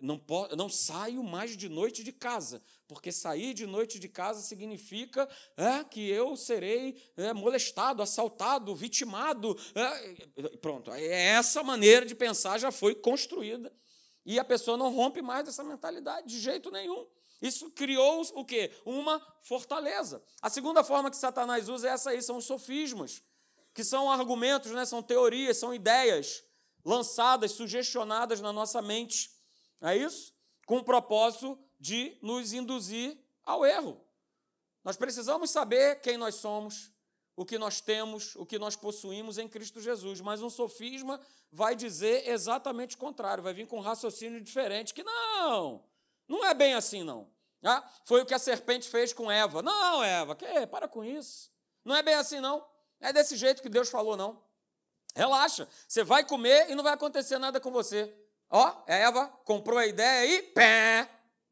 não, 0.00 0.18
posso, 0.18 0.56
não 0.56 0.68
saio 0.68 1.22
mais 1.22 1.56
de 1.56 1.68
noite 1.68 2.02
de 2.04 2.12
casa, 2.12 2.62
porque 2.86 3.10
sair 3.10 3.54
de 3.54 3.66
noite 3.66 3.98
de 3.98 4.08
casa 4.08 4.40
significa 4.40 5.28
é, 5.56 5.82
que 5.84 6.08
eu 6.08 6.36
serei 6.36 7.00
é, 7.16 7.32
molestado, 7.32 8.02
assaltado, 8.02 8.74
vitimado. 8.74 9.56
É, 9.74 10.56
pronto, 10.58 10.92
é 10.92 11.28
essa 11.28 11.62
maneira 11.62 12.06
de 12.06 12.14
pensar 12.14 12.58
já 12.58 12.70
foi 12.70 12.94
construída. 12.94 13.72
E 14.24 14.38
a 14.38 14.44
pessoa 14.44 14.76
não 14.76 14.94
rompe 14.94 15.22
mais 15.22 15.44
dessa 15.44 15.64
mentalidade 15.64 16.28
de 16.28 16.38
jeito 16.38 16.70
nenhum. 16.70 17.06
Isso 17.40 17.70
criou 17.70 18.22
o 18.34 18.44
quê? 18.44 18.72
Uma 18.84 19.20
fortaleza. 19.42 20.22
A 20.42 20.50
segunda 20.50 20.82
forma 20.82 21.10
que 21.10 21.16
Satanás 21.16 21.68
usa 21.68 21.88
é 21.88 21.92
essa 21.92 22.10
aí, 22.10 22.20
são 22.20 22.38
os 22.38 22.44
sofismas, 22.44 23.22
que 23.72 23.84
são 23.84 24.10
argumentos, 24.10 24.72
né, 24.72 24.84
são 24.84 25.02
teorias, 25.02 25.56
são 25.56 25.72
ideias 25.72 26.42
lançadas, 26.84 27.52
sugestionadas 27.52 28.40
na 28.40 28.52
nossa 28.52 28.82
mente. 28.82 29.30
É 29.80 29.96
isso? 29.96 30.34
Com 30.66 30.78
o 30.78 30.84
propósito 30.84 31.58
de 31.78 32.16
nos 32.20 32.52
induzir 32.52 33.16
ao 33.44 33.64
erro. 33.64 34.00
Nós 34.82 34.96
precisamos 34.96 35.50
saber 35.50 36.00
quem 36.00 36.16
nós 36.16 36.36
somos, 36.36 36.90
o 37.36 37.44
que 37.44 37.56
nós 37.56 37.80
temos, 37.80 38.34
o 38.34 38.44
que 38.44 38.58
nós 38.58 38.74
possuímos 38.74 39.38
em 39.38 39.48
Cristo 39.48 39.80
Jesus. 39.80 40.20
Mas 40.20 40.42
um 40.42 40.50
sofisma 40.50 41.20
vai 41.52 41.76
dizer 41.76 42.28
exatamente 42.28 42.96
o 42.96 42.98
contrário, 42.98 43.44
vai 43.44 43.54
vir 43.54 43.66
com 43.66 43.78
um 43.78 43.82
raciocínio 43.82 44.40
diferente, 44.40 44.92
que 44.92 45.04
não, 45.04 45.84
não 46.28 46.44
é 46.44 46.54
bem 46.54 46.74
assim, 46.74 47.02
não. 47.02 47.32
Ah, 47.64 47.82
foi 48.04 48.22
o 48.22 48.26
que 48.26 48.34
a 48.34 48.38
serpente 48.38 48.88
fez 48.88 49.12
com 49.12 49.30
Eva. 49.30 49.62
Não, 49.62 50.02
Eva, 50.04 50.36
que? 50.36 50.66
para 50.66 50.86
com 50.86 51.02
isso. 51.02 51.50
Não 51.84 51.96
é 51.96 52.02
bem 52.02 52.14
assim, 52.14 52.38
não. 52.38 52.64
É 53.00 53.12
desse 53.12 53.36
jeito 53.36 53.62
que 53.62 53.68
Deus 53.68 53.88
falou, 53.88 54.16
não. 54.16 54.44
Relaxa, 55.14 55.68
você 55.86 56.04
vai 56.04 56.24
comer 56.24 56.70
e 56.70 56.74
não 56.74 56.84
vai 56.84 56.92
acontecer 56.92 57.38
nada 57.38 57.60
com 57.60 57.72
você. 57.72 58.14
Ó, 58.50 58.82
Eva 58.86 59.26
comprou 59.44 59.78
a 59.78 59.86
ideia 59.86 60.38
e 60.38 60.42
pé, 60.42 61.10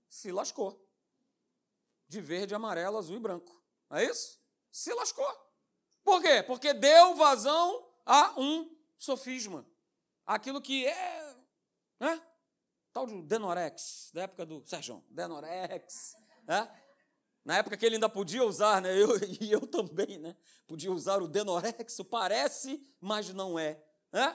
se 0.08 0.30
lascou. 0.30 0.82
De 2.06 2.20
verde, 2.20 2.54
amarelo, 2.54 2.98
azul 2.98 3.16
e 3.16 3.20
branco. 3.20 3.60
Não 3.90 3.98
é 3.98 4.04
isso? 4.04 4.38
Se 4.70 4.92
lascou. 4.94 5.26
Por 6.04 6.22
quê? 6.22 6.42
Porque 6.42 6.72
deu 6.72 7.16
vazão 7.16 7.84
a 8.04 8.32
um 8.38 8.70
sofisma. 8.96 9.66
Aquilo 10.24 10.60
que 10.60 10.86
é. 10.86 11.36
Né? 11.98 12.22
Tal 12.96 13.06
de 13.06 13.20
Denorex, 13.20 14.10
da 14.14 14.22
época 14.22 14.46
do 14.46 14.62
Sérgio, 14.64 15.04
Denorex, 15.10 16.16
né? 16.48 16.66
Na 17.44 17.58
época 17.58 17.76
que 17.76 17.84
ele 17.84 17.96
ainda 17.96 18.08
podia 18.08 18.42
usar, 18.42 18.80
né? 18.80 18.90
Eu, 18.90 19.10
e 19.38 19.52
eu 19.52 19.66
também, 19.66 20.16
né? 20.16 20.34
Podia 20.66 20.90
usar 20.90 21.20
o 21.20 21.28
Denorex, 21.28 21.98
parece, 22.10 22.82
mas 22.98 23.28
não 23.34 23.58
é. 23.58 23.78
Né? 24.10 24.34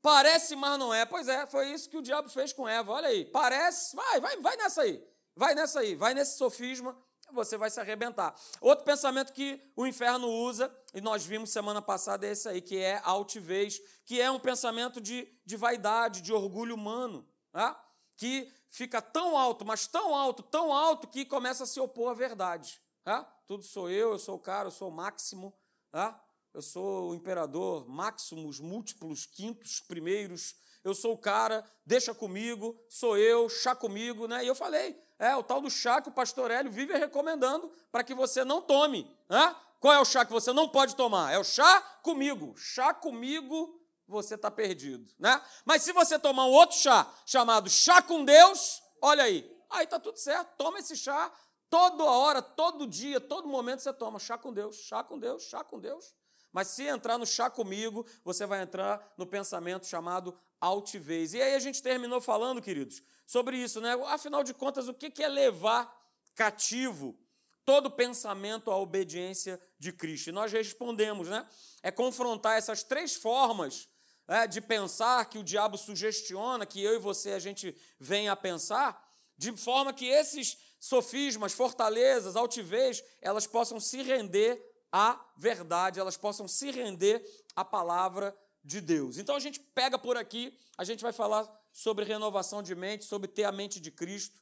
Parece, 0.00 0.54
mas 0.54 0.78
não 0.78 0.94
é. 0.94 1.04
Pois 1.04 1.26
é, 1.26 1.44
foi 1.46 1.72
isso 1.72 1.90
que 1.90 1.96
o 1.96 2.02
diabo 2.02 2.28
fez 2.28 2.52
com 2.52 2.68
Eva. 2.68 2.92
Olha 2.92 3.08
aí, 3.08 3.24
parece, 3.24 3.96
vai, 3.96 4.20
vai, 4.20 4.36
vai 4.36 4.56
nessa 4.56 4.82
aí. 4.82 5.04
Vai 5.34 5.56
nessa 5.56 5.80
aí, 5.80 5.96
vai 5.96 6.14
nesse 6.14 6.38
sofisma, 6.38 6.96
você 7.32 7.56
vai 7.56 7.70
se 7.70 7.80
arrebentar. 7.80 8.36
Outro 8.60 8.84
pensamento 8.84 9.32
que 9.32 9.60
o 9.74 9.84
inferno 9.84 10.28
usa, 10.28 10.72
e 10.94 11.00
nós 11.00 11.24
vimos 11.24 11.50
semana 11.50 11.82
passada, 11.82 12.24
é 12.24 12.30
esse 12.30 12.48
aí, 12.48 12.60
que 12.60 12.78
é 12.78 13.00
altivez, 13.02 13.80
que 14.04 14.20
é 14.20 14.30
um 14.30 14.38
pensamento 14.38 15.00
de, 15.00 15.26
de 15.44 15.56
vaidade, 15.56 16.22
de 16.22 16.32
orgulho 16.32 16.76
humano 16.76 17.28
né? 17.52 17.76
que 18.16 18.52
fica 18.68 19.00
tão 19.00 19.36
alto, 19.36 19.64
mas 19.64 19.86
tão 19.86 20.14
alto, 20.14 20.42
tão 20.42 20.72
alto, 20.72 21.08
que 21.08 21.24
começa 21.24 21.64
a 21.64 21.66
se 21.66 21.80
opor 21.80 22.10
à 22.10 22.14
verdade. 22.14 22.80
Né? 23.04 23.26
Tudo 23.46 23.64
sou 23.64 23.90
eu, 23.90 24.12
eu 24.12 24.18
sou 24.18 24.36
o 24.36 24.40
cara, 24.40 24.68
eu 24.68 24.72
sou 24.72 24.88
o 24.88 24.92
máximo, 24.92 25.54
né? 25.92 26.14
eu 26.52 26.62
sou 26.62 27.10
o 27.10 27.14
imperador, 27.14 27.88
máximos, 27.88 28.60
múltiplos, 28.60 29.26
quintos, 29.26 29.80
primeiros, 29.80 30.54
eu 30.82 30.94
sou 30.94 31.12
o 31.12 31.18
cara, 31.18 31.64
deixa 31.84 32.14
comigo, 32.14 32.78
sou 32.88 33.16
eu, 33.16 33.48
chá 33.48 33.74
comigo, 33.74 34.26
né? 34.26 34.42
E 34.44 34.46
eu 34.46 34.54
falei, 34.54 34.98
é 35.18 35.36
o 35.36 35.42
tal 35.42 35.60
do 35.60 35.70
chá 35.70 36.00
que 36.00 36.08
o 36.08 36.12
pastor 36.12 36.50
Hélio 36.50 36.72
vive 36.72 36.96
recomendando 36.96 37.70
para 37.92 38.02
que 38.02 38.14
você 38.14 38.44
não 38.44 38.62
tome. 38.62 39.10
Né? 39.28 39.56
Qual 39.78 39.92
é 39.92 40.00
o 40.00 40.04
chá 40.04 40.24
que 40.24 40.32
você 40.32 40.52
não 40.52 40.68
pode 40.68 40.96
tomar? 40.96 41.32
É 41.32 41.38
o 41.38 41.44
chá 41.44 41.80
comigo. 42.02 42.54
Chá 42.56 42.94
comigo 42.94 43.78
você 44.10 44.34
está 44.34 44.50
perdido, 44.50 45.12
né? 45.18 45.40
Mas 45.64 45.82
se 45.82 45.92
você 45.92 46.18
tomar 46.18 46.46
um 46.46 46.50
outro 46.50 46.76
chá 46.76 47.10
chamado 47.24 47.70
chá 47.70 48.02
com 48.02 48.24
Deus, 48.24 48.82
olha 49.00 49.24
aí, 49.24 49.50
aí 49.70 49.84
está 49.84 49.98
tudo 49.98 50.18
certo. 50.18 50.56
Toma 50.56 50.78
esse 50.78 50.96
chá 50.96 51.32
toda 51.70 52.04
hora, 52.04 52.42
todo 52.42 52.86
dia, 52.86 53.20
todo 53.20 53.48
momento 53.48 53.80
você 53.80 53.92
toma 53.92 54.18
chá 54.18 54.36
com 54.36 54.52
Deus, 54.52 54.76
chá 54.76 55.04
com 55.04 55.18
Deus, 55.18 55.44
chá 55.44 55.62
com 55.62 55.78
Deus. 55.78 56.12
Mas 56.52 56.68
se 56.68 56.82
entrar 56.84 57.16
no 57.16 57.24
chá 57.24 57.48
comigo, 57.48 58.04
você 58.24 58.44
vai 58.44 58.60
entrar 58.60 59.14
no 59.16 59.24
pensamento 59.24 59.86
chamado 59.86 60.36
altivez. 60.60 61.32
E 61.32 61.40
aí 61.40 61.54
a 61.54 61.60
gente 61.60 61.80
terminou 61.80 62.20
falando, 62.20 62.60
queridos, 62.60 63.02
sobre 63.24 63.56
isso, 63.56 63.80
né? 63.80 63.92
Afinal 64.06 64.42
de 64.42 64.52
contas, 64.52 64.88
o 64.88 64.94
que 64.94 65.22
é 65.22 65.28
levar 65.28 65.96
cativo 66.34 67.16
todo 67.64 67.90
pensamento 67.90 68.70
à 68.70 68.76
obediência 68.76 69.60
de 69.78 69.92
Cristo? 69.92 70.30
E 70.30 70.32
nós 70.32 70.50
respondemos, 70.50 71.28
né? 71.28 71.46
É 71.82 71.92
confrontar 71.92 72.58
essas 72.58 72.82
três 72.82 73.14
formas 73.14 73.88
é, 74.30 74.46
de 74.46 74.60
pensar 74.60 75.28
que 75.28 75.38
o 75.38 75.42
diabo 75.42 75.76
sugestiona, 75.76 76.64
que 76.64 76.80
eu 76.80 76.94
e 76.94 76.98
você 76.98 77.32
a 77.32 77.38
gente 77.40 77.76
venha 77.98 78.30
a 78.30 78.36
pensar, 78.36 79.04
de 79.36 79.50
forma 79.56 79.92
que 79.92 80.06
esses 80.06 80.56
sofismas, 80.78 81.52
fortalezas, 81.52 82.36
altivez, 82.36 83.02
elas 83.20 83.48
possam 83.48 83.80
se 83.80 84.00
render 84.02 84.64
à 84.92 85.20
verdade, 85.36 85.98
elas 85.98 86.16
possam 86.16 86.46
se 86.46 86.70
render 86.70 87.20
à 87.56 87.64
palavra 87.64 88.32
de 88.62 88.80
Deus. 88.80 89.18
Então 89.18 89.34
a 89.34 89.40
gente 89.40 89.58
pega 89.58 89.98
por 89.98 90.16
aqui, 90.16 90.56
a 90.78 90.84
gente 90.84 91.02
vai 91.02 91.12
falar 91.12 91.50
sobre 91.72 92.04
renovação 92.04 92.62
de 92.62 92.74
mente, 92.76 93.06
sobre 93.06 93.26
ter 93.26 93.44
a 93.44 93.52
mente 93.52 93.80
de 93.80 93.90
Cristo. 93.90 94.40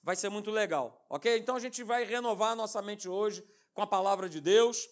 Vai 0.00 0.14
ser 0.14 0.28
muito 0.28 0.52
legal, 0.52 1.04
ok? 1.10 1.38
Então 1.38 1.56
a 1.56 1.60
gente 1.60 1.82
vai 1.82 2.04
renovar 2.04 2.52
a 2.52 2.56
nossa 2.56 2.80
mente 2.80 3.08
hoje 3.08 3.44
com 3.72 3.82
a 3.82 3.86
palavra 3.86 4.28
de 4.28 4.40
Deus. 4.40 4.88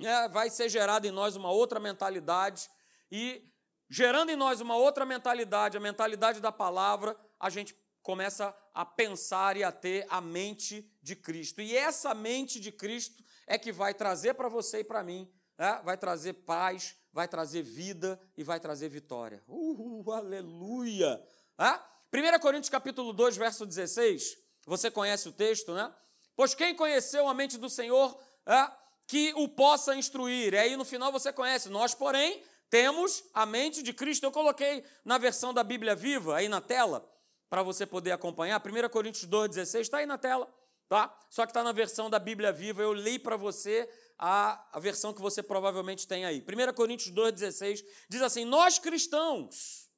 É, 0.00 0.26
vai 0.30 0.48
ser 0.48 0.70
gerada 0.70 1.06
em 1.06 1.10
nós 1.10 1.36
uma 1.36 1.50
outra 1.50 1.78
mentalidade 1.78 2.70
e 3.12 3.44
gerando 3.88 4.30
em 4.30 4.36
nós 4.36 4.60
uma 4.60 4.76
outra 4.76 5.06
mentalidade, 5.06 5.76
a 5.76 5.80
mentalidade 5.80 6.40
da 6.40 6.52
palavra, 6.52 7.16
a 7.38 7.48
gente 7.48 7.76
começa 8.02 8.56
a 8.72 8.84
pensar 8.84 9.56
e 9.56 9.64
a 9.64 9.72
ter 9.72 10.06
a 10.08 10.20
mente 10.20 10.90
de 11.02 11.14
Cristo. 11.16 11.60
E 11.60 11.76
essa 11.76 12.14
mente 12.14 12.60
de 12.60 12.72
Cristo 12.72 13.22
é 13.46 13.58
que 13.58 13.72
vai 13.72 13.94
trazer 13.94 14.34
para 14.34 14.48
você 14.48 14.80
e 14.80 14.84
para 14.84 15.02
mim, 15.02 15.30
é, 15.58 15.82
vai 15.82 15.96
trazer 15.96 16.34
paz, 16.34 16.96
vai 17.12 17.26
trazer 17.26 17.62
vida 17.62 18.20
e 18.36 18.44
vai 18.44 18.60
trazer 18.60 18.88
vitória. 18.88 19.42
Uh, 19.48 20.10
aleluia! 20.12 21.22
É? 21.58 21.88
1 22.16 22.38
Coríntios 22.40 22.70
capítulo 22.70 23.12
2, 23.12 23.36
verso 23.36 23.66
16, 23.66 24.36
você 24.64 24.90
conhece 24.90 25.28
o 25.28 25.32
texto, 25.32 25.74
né? 25.74 25.92
Pois 26.36 26.54
quem 26.54 26.74
conheceu 26.74 27.26
a 27.28 27.34
mente 27.34 27.58
do 27.58 27.68
Senhor 27.68 28.18
é, 28.46 28.70
que 29.06 29.32
o 29.34 29.48
possa 29.48 29.94
instruir. 29.96 30.54
E 30.54 30.58
aí 30.58 30.76
no 30.76 30.84
final 30.84 31.10
você 31.10 31.32
conhece, 31.32 31.68
nós, 31.68 31.94
porém, 31.94 32.42
temos 32.70 33.24
a 33.32 33.46
mente 33.46 33.82
de 33.82 33.92
Cristo. 33.92 34.24
Eu 34.24 34.32
coloquei 34.32 34.84
na 35.04 35.18
versão 35.18 35.52
da 35.52 35.62
Bíblia 35.62 35.94
Viva, 35.94 36.36
aí 36.36 36.48
na 36.48 36.60
tela, 36.60 37.08
para 37.48 37.62
você 37.62 37.86
poder 37.86 38.12
acompanhar. 38.12 38.60
1 38.60 38.88
Coríntios 38.88 39.26
2,16 39.26 39.80
está 39.80 39.98
aí 39.98 40.06
na 40.06 40.18
tela, 40.18 40.52
tá? 40.88 41.16
Só 41.30 41.44
que 41.46 41.50
está 41.50 41.62
na 41.62 41.72
versão 41.72 42.10
da 42.10 42.18
Bíblia 42.18 42.52
Viva. 42.52 42.82
Eu 42.82 42.92
li 42.92 43.18
para 43.18 43.36
você 43.36 43.88
a, 44.18 44.76
a 44.76 44.80
versão 44.80 45.14
que 45.14 45.20
você 45.20 45.42
provavelmente 45.42 46.06
tem 46.06 46.24
aí. 46.24 46.42
1 46.42 46.74
Coríntios 46.74 47.14
2,16 47.14 47.84
diz 48.08 48.22
assim: 48.22 48.44
Nós 48.44 48.78
cristãos. 48.78 49.88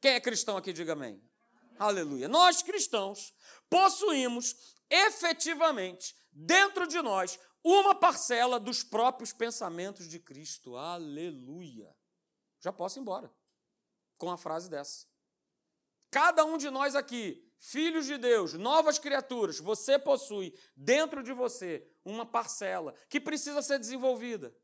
Quem 0.00 0.12
é 0.12 0.20
cristão 0.20 0.56
aqui, 0.56 0.72
diga 0.72 0.92
amém. 0.92 1.22
Aleluia. 1.78 2.28
Nós 2.28 2.62
cristãos 2.62 3.34
possuímos 3.70 4.54
efetivamente 4.90 6.14
dentro 6.30 6.86
de 6.86 7.00
nós 7.00 7.38
uma 7.64 7.94
parcela 7.94 8.58
dos 8.58 8.82
próprios 8.82 9.32
pensamentos 9.32 10.08
de 10.08 10.18
Cristo. 10.18 10.76
Aleluia. 10.76 11.94
Já 12.60 12.72
posso 12.72 12.98
ir 12.98 13.02
embora 13.02 13.32
com 14.18 14.30
a 14.30 14.38
frase 14.38 14.68
dessa. 14.68 15.06
Cada 16.10 16.44
um 16.44 16.58
de 16.58 16.70
nós 16.70 16.94
aqui, 16.94 17.42
filhos 17.58 18.06
de 18.06 18.18
Deus, 18.18 18.52
novas 18.52 18.98
criaturas, 18.98 19.58
você 19.58 19.98
possui 19.98 20.54
dentro 20.76 21.22
de 21.22 21.32
você 21.32 21.88
uma 22.04 22.26
parcela 22.26 22.94
que 23.08 23.20
precisa 23.20 23.62
ser 23.62 23.78
desenvolvida. 23.78 24.54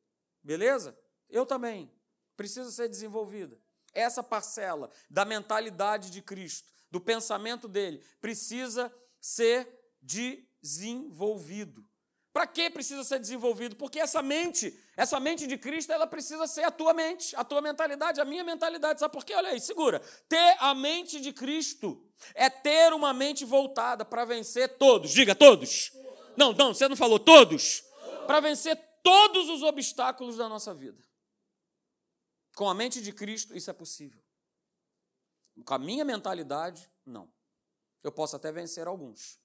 Beleza? 0.42 0.98
Eu 1.28 1.46
também. 1.46 1.90
Precisa 2.36 2.70
ser 2.70 2.88
desenvolvida. 2.88 3.58
Essa 3.94 4.22
parcela 4.22 4.90
da 5.08 5.24
mentalidade 5.24 6.10
de 6.10 6.20
Cristo, 6.20 6.68
do 6.90 7.00
pensamento 7.00 7.66
dele, 7.66 8.04
precisa 8.20 8.94
ser 9.18 9.66
desenvolvido. 10.02 11.87
Para 12.38 12.46
que 12.46 12.70
precisa 12.70 13.02
ser 13.02 13.18
desenvolvido? 13.18 13.74
Porque 13.74 13.98
essa 13.98 14.22
mente, 14.22 14.72
essa 14.96 15.18
mente 15.18 15.44
de 15.44 15.58
Cristo, 15.58 15.92
ela 15.92 16.06
precisa 16.06 16.46
ser 16.46 16.62
a 16.62 16.70
tua 16.70 16.94
mente, 16.94 17.34
a 17.34 17.42
tua 17.42 17.60
mentalidade, 17.60 18.20
a 18.20 18.24
minha 18.24 18.44
mentalidade. 18.44 19.00
Sabe 19.00 19.12
por 19.12 19.24
quê? 19.24 19.34
Olha 19.34 19.48
aí, 19.48 19.60
segura. 19.60 19.98
Ter 20.28 20.56
a 20.60 20.72
mente 20.72 21.20
de 21.20 21.32
Cristo 21.32 22.00
é 22.36 22.48
ter 22.48 22.92
uma 22.92 23.12
mente 23.12 23.44
voltada 23.44 24.04
para 24.04 24.24
vencer 24.24 24.78
todos. 24.78 25.10
Diga 25.10 25.34
todos. 25.34 25.90
Não, 26.36 26.52
não, 26.52 26.72
você 26.72 26.86
não 26.86 26.94
falou 26.94 27.18
todos. 27.18 27.82
Para 28.24 28.38
vencer 28.38 28.76
todos 29.02 29.48
os 29.48 29.64
obstáculos 29.64 30.36
da 30.36 30.48
nossa 30.48 30.72
vida. 30.72 31.04
Com 32.54 32.68
a 32.68 32.74
mente 32.74 33.02
de 33.02 33.12
Cristo, 33.12 33.56
isso 33.56 33.68
é 33.68 33.74
possível. 33.74 34.22
Com 35.64 35.74
a 35.74 35.78
minha 35.80 36.04
mentalidade, 36.04 36.88
não. 37.04 37.28
Eu 38.04 38.12
posso 38.12 38.36
até 38.36 38.52
vencer 38.52 38.86
alguns. 38.86 39.40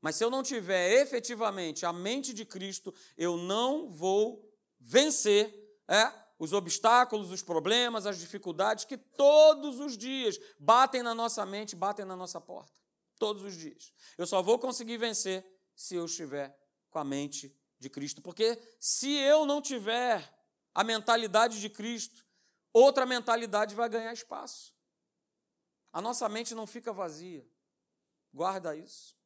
Mas 0.00 0.16
se 0.16 0.24
eu 0.24 0.30
não 0.30 0.42
tiver 0.42 1.00
efetivamente 1.00 1.84
a 1.84 1.92
mente 1.92 2.32
de 2.32 2.44
Cristo, 2.44 2.94
eu 3.16 3.36
não 3.36 3.88
vou 3.88 4.48
vencer 4.78 5.52
é, 5.88 6.12
os 6.38 6.52
obstáculos, 6.52 7.32
os 7.32 7.42
problemas, 7.42 8.06
as 8.06 8.18
dificuldades 8.18 8.84
que 8.84 8.96
todos 8.96 9.80
os 9.80 9.96
dias 9.96 10.38
batem 10.58 11.02
na 11.02 11.14
nossa 11.14 11.44
mente, 11.44 11.74
batem 11.74 12.04
na 12.04 12.14
nossa 12.14 12.40
porta. 12.40 12.78
Todos 13.18 13.42
os 13.42 13.54
dias. 13.56 13.92
Eu 14.16 14.26
só 14.26 14.40
vou 14.40 14.58
conseguir 14.58 14.96
vencer 14.96 15.44
se 15.74 15.96
eu 15.96 16.04
estiver 16.04 16.56
com 16.90 17.00
a 17.00 17.04
mente 17.04 17.52
de 17.80 17.90
Cristo. 17.90 18.22
Porque 18.22 18.56
se 18.78 19.12
eu 19.12 19.44
não 19.44 19.60
tiver 19.60 20.32
a 20.72 20.84
mentalidade 20.84 21.60
de 21.60 21.68
Cristo, 21.68 22.24
outra 22.72 23.04
mentalidade 23.04 23.74
vai 23.74 23.88
ganhar 23.88 24.12
espaço. 24.12 24.72
A 25.92 26.00
nossa 26.00 26.28
mente 26.28 26.54
não 26.54 26.68
fica 26.68 26.92
vazia. 26.92 27.44
Guarda 28.32 28.76
isso 28.76 29.17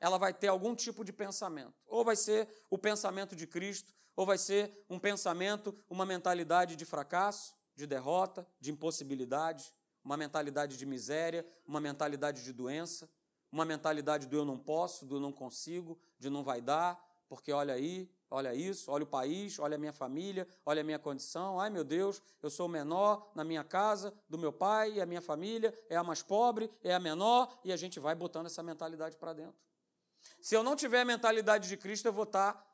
ela 0.00 0.18
vai 0.18 0.32
ter 0.32 0.48
algum 0.48 0.74
tipo 0.74 1.04
de 1.04 1.12
pensamento. 1.12 1.74
Ou 1.86 2.04
vai 2.04 2.16
ser 2.16 2.48
o 2.70 2.78
pensamento 2.78 3.34
de 3.34 3.46
Cristo, 3.46 3.92
ou 4.16 4.26
vai 4.26 4.38
ser 4.38 4.84
um 4.90 4.98
pensamento, 4.98 5.74
uma 5.88 6.04
mentalidade 6.04 6.76
de 6.76 6.84
fracasso, 6.84 7.56
de 7.74 7.86
derrota, 7.86 8.46
de 8.60 8.72
impossibilidade, 8.72 9.72
uma 10.04 10.16
mentalidade 10.16 10.76
de 10.76 10.86
miséria, 10.86 11.46
uma 11.66 11.80
mentalidade 11.80 12.42
de 12.42 12.52
doença, 12.52 13.08
uma 13.50 13.64
mentalidade 13.64 14.26
do 14.26 14.36
eu 14.36 14.44
não 14.44 14.58
posso, 14.58 15.06
do 15.06 15.16
eu 15.16 15.20
não 15.20 15.32
consigo, 15.32 15.98
de 16.18 16.28
não 16.28 16.42
vai 16.42 16.60
dar, 16.60 17.00
porque 17.28 17.52
olha 17.52 17.74
aí, 17.74 18.10
olha 18.30 18.54
isso, 18.54 18.90
olha 18.90 19.04
o 19.04 19.06
país, 19.06 19.58
olha 19.58 19.76
a 19.76 19.78
minha 19.78 19.92
família, 19.92 20.48
olha 20.64 20.80
a 20.80 20.84
minha 20.84 20.98
condição. 20.98 21.60
Ai 21.60 21.70
meu 21.70 21.84
Deus, 21.84 22.22
eu 22.42 22.50
sou 22.50 22.66
o 22.66 22.68
menor 22.68 23.30
na 23.34 23.44
minha 23.44 23.62
casa, 23.62 24.12
do 24.28 24.38
meu 24.38 24.52
pai 24.52 24.94
e 24.94 25.00
a 25.00 25.06
minha 25.06 25.22
família 25.22 25.74
é 25.88 25.96
a 25.96 26.02
mais 26.02 26.22
pobre, 26.22 26.70
é 26.82 26.94
a 26.94 26.98
menor, 26.98 27.58
e 27.64 27.72
a 27.72 27.76
gente 27.76 28.00
vai 28.00 28.14
botando 28.14 28.46
essa 28.46 28.62
mentalidade 28.62 29.16
para 29.16 29.32
dentro. 29.32 29.67
Se 30.40 30.54
eu 30.54 30.62
não 30.62 30.76
tiver 30.76 31.00
a 31.00 31.04
mentalidade 31.04 31.68
de 31.68 31.76
Cristo, 31.76 32.06
eu 32.06 32.12
vou 32.12 32.24
estar 32.24 32.66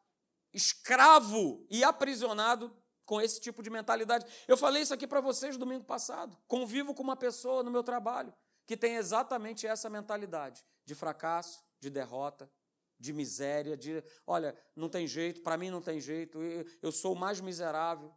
escravo 0.52 1.66
e 1.68 1.82
aprisionado 1.82 2.75
com 3.04 3.20
esse 3.20 3.40
tipo 3.40 3.62
de 3.62 3.70
mentalidade. 3.70 4.26
Eu 4.49 4.56
falei 4.56 4.82
isso 4.82 4.94
aqui 4.94 5.06
para 5.06 5.20
vocês 5.20 5.56
domingo 5.56 5.84
passado. 5.84 6.38
Convivo 6.46 6.94
com 6.94 7.02
uma 7.02 7.16
pessoa 7.16 7.62
no 7.62 7.70
meu 7.70 7.82
trabalho 7.82 8.34
que 8.66 8.76
tem 8.76 8.96
exatamente 8.96 9.66
essa 9.66 9.90
mentalidade 9.90 10.64
de 10.84 10.94
fracasso, 10.94 11.62
de 11.80 11.90
derrota, 11.90 12.50
de 12.99 13.12
miséria, 13.12 13.76
de, 13.76 14.02
olha, 14.26 14.56
não 14.75 14.88
tem 14.88 15.06
jeito, 15.06 15.42
para 15.42 15.58
mim 15.58 15.70
não 15.70 15.82
tem 15.82 16.00
jeito, 16.00 16.38
eu 16.80 16.92
sou 16.92 17.12
o 17.12 17.18
mais 17.18 17.40
miserável. 17.40 18.14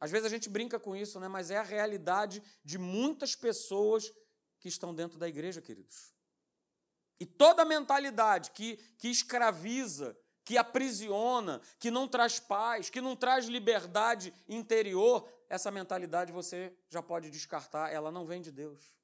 Às 0.00 0.10
vezes 0.10 0.26
a 0.26 0.28
gente 0.28 0.48
brinca 0.48 0.78
com 0.78 0.94
isso, 0.94 1.18
né? 1.18 1.28
mas 1.28 1.50
é 1.50 1.56
a 1.56 1.62
realidade 1.62 2.42
de 2.62 2.78
muitas 2.78 3.34
pessoas 3.34 4.12
que 4.60 4.68
estão 4.68 4.94
dentro 4.94 5.18
da 5.18 5.28
igreja, 5.28 5.62
queridos. 5.62 6.12
E 7.20 7.26
toda 7.26 7.64
mentalidade 7.64 8.50
que, 8.52 8.76
que 8.96 9.08
escraviza, 9.08 10.16
que 10.44 10.56
aprisiona, 10.56 11.60
que 11.78 11.90
não 11.90 12.08
traz 12.08 12.38
paz, 12.38 12.88
que 12.88 13.00
não 13.00 13.16
traz 13.16 13.46
liberdade 13.46 14.32
interior, 14.48 15.28
essa 15.48 15.70
mentalidade 15.70 16.32
você 16.32 16.72
já 16.88 17.02
pode 17.02 17.30
descartar, 17.30 17.92
ela 17.92 18.10
não 18.10 18.24
vem 18.24 18.40
de 18.40 18.52
Deus. 18.52 18.94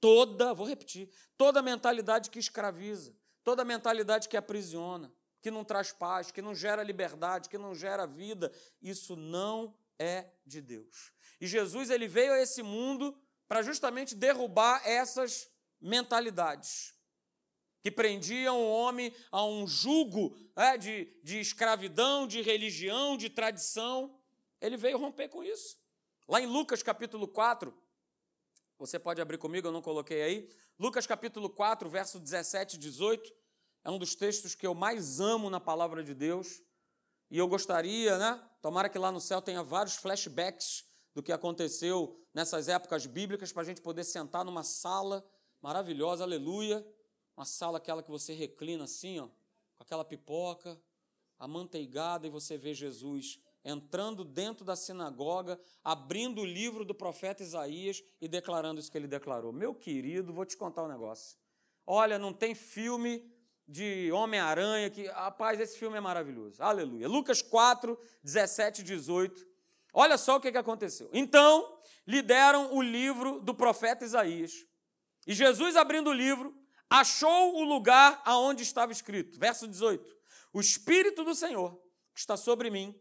Toda, 0.00 0.52
vou 0.52 0.66
repetir, 0.66 1.08
toda 1.36 1.62
mentalidade 1.62 2.28
que 2.28 2.38
escraviza, 2.38 3.16
toda 3.42 3.64
mentalidade 3.64 4.28
que 4.28 4.36
aprisiona, 4.36 5.12
que 5.40 5.50
não 5.50 5.64
traz 5.64 5.92
paz, 5.92 6.30
que 6.30 6.42
não 6.42 6.54
gera 6.54 6.82
liberdade, 6.82 7.48
que 7.48 7.56
não 7.56 7.74
gera 7.74 8.06
vida, 8.06 8.52
isso 8.82 9.16
não 9.16 9.74
é 9.98 10.26
de 10.44 10.60
Deus. 10.60 11.12
E 11.40 11.46
Jesus 11.46 11.88
ele 11.88 12.08
veio 12.08 12.32
a 12.32 12.40
esse 12.40 12.62
mundo 12.62 13.16
para 13.48 13.62
justamente 13.62 14.14
derrubar 14.14 14.82
essas 14.86 15.50
mentalidades 15.80 16.94
que 17.84 17.90
prendiam 17.90 18.58
o 18.58 18.72
homem 18.72 19.14
a 19.30 19.44
um 19.44 19.66
jugo 19.66 20.34
é, 20.56 20.78
de, 20.78 21.12
de 21.22 21.38
escravidão, 21.38 22.26
de 22.26 22.40
religião, 22.40 23.14
de 23.14 23.28
tradição. 23.28 24.18
Ele 24.58 24.78
veio 24.78 24.96
romper 24.96 25.28
com 25.28 25.44
isso. 25.44 25.76
Lá 26.26 26.40
em 26.40 26.46
Lucas 26.46 26.82
capítulo 26.82 27.28
4, 27.28 27.76
você 28.78 28.98
pode 28.98 29.20
abrir 29.20 29.36
comigo, 29.36 29.68
eu 29.68 29.72
não 29.72 29.82
coloquei 29.82 30.22
aí. 30.22 30.50
Lucas 30.78 31.06
capítulo 31.06 31.50
4, 31.50 31.88
verso 31.90 32.18
17 32.18 32.76
e 32.76 32.78
18, 32.78 33.30
é 33.84 33.90
um 33.90 33.98
dos 33.98 34.14
textos 34.14 34.54
que 34.54 34.66
eu 34.66 34.74
mais 34.74 35.20
amo 35.20 35.50
na 35.50 35.60
palavra 35.60 36.02
de 36.02 36.14
Deus, 36.14 36.62
E 37.30 37.38
eu 37.38 37.48
gostaria, 37.48 38.16
né? 38.16 38.42
Tomara 38.62 38.88
que 38.88 38.98
lá 38.98 39.12
no 39.12 39.20
céu 39.20 39.42
tenha 39.42 39.62
vários 39.62 39.96
flashbacks 39.96 40.84
do 41.14 41.22
que 41.22 41.32
aconteceu 41.32 42.18
nessas 42.32 42.68
épocas 42.68 43.06
bíblicas 43.06 43.52
para 43.52 43.62
a 43.62 43.64
gente 43.64 43.82
poder 43.82 44.04
sentar 44.04 44.44
numa 44.44 44.62
sala 44.62 45.24
maravilhosa, 45.64 46.24
aleluia. 46.24 46.86
Uma 47.34 47.46
sala 47.46 47.78
aquela 47.78 48.02
que 48.02 48.10
você 48.10 48.34
reclina 48.34 48.84
assim, 48.84 49.18
ó, 49.18 49.28
com 49.76 49.82
aquela 49.82 50.04
pipoca, 50.04 50.78
amanteigada, 51.38 52.26
e 52.26 52.30
você 52.30 52.58
vê 52.58 52.74
Jesus 52.74 53.40
entrando 53.64 54.24
dentro 54.24 54.62
da 54.62 54.76
sinagoga, 54.76 55.58
abrindo 55.82 56.42
o 56.42 56.44
livro 56.44 56.84
do 56.84 56.94
profeta 56.94 57.42
Isaías 57.42 58.04
e 58.20 58.28
declarando 58.28 58.78
isso 58.78 58.92
que 58.92 58.98
ele 58.98 59.08
declarou. 59.08 59.54
Meu 59.54 59.74
querido, 59.74 60.34
vou 60.34 60.44
te 60.44 60.54
contar 60.54 60.84
um 60.84 60.88
negócio. 60.88 61.38
Olha, 61.86 62.18
não 62.18 62.34
tem 62.34 62.54
filme 62.54 63.24
de 63.66 64.12
Homem-Aranha 64.12 64.90
que. 64.90 65.06
Rapaz, 65.06 65.58
esse 65.58 65.78
filme 65.78 65.96
é 65.96 66.00
maravilhoso. 66.00 66.62
Aleluia. 66.62 67.08
Lucas 67.08 67.40
4, 67.40 67.98
17 68.22 68.82
e 68.82 68.84
18. 68.84 69.46
Olha 69.94 70.18
só 70.18 70.36
o 70.36 70.40
que 70.40 70.48
aconteceu. 70.48 71.08
Então, 71.10 71.78
lhe 72.06 72.20
deram 72.20 72.76
o 72.76 72.82
livro 72.82 73.40
do 73.40 73.54
profeta 73.54 74.04
Isaías. 74.04 74.66
E 75.26 75.34
Jesus, 75.34 75.76
abrindo 75.76 76.10
o 76.10 76.12
livro, 76.12 76.54
achou 76.88 77.56
o 77.56 77.64
lugar 77.64 78.20
aonde 78.24 78.62
estava 78.62 78.92
escrito. 78.92 79.38
Verso 79.38 79.66
18: 79.66 80.16
O 80.52 80.60
Espírito 80.60 81.24
do 81.24 81.34
Senhor 81.34 81.80
está 82.14 82.36
sobre 82.36 82.70
mim, 82.70 82.94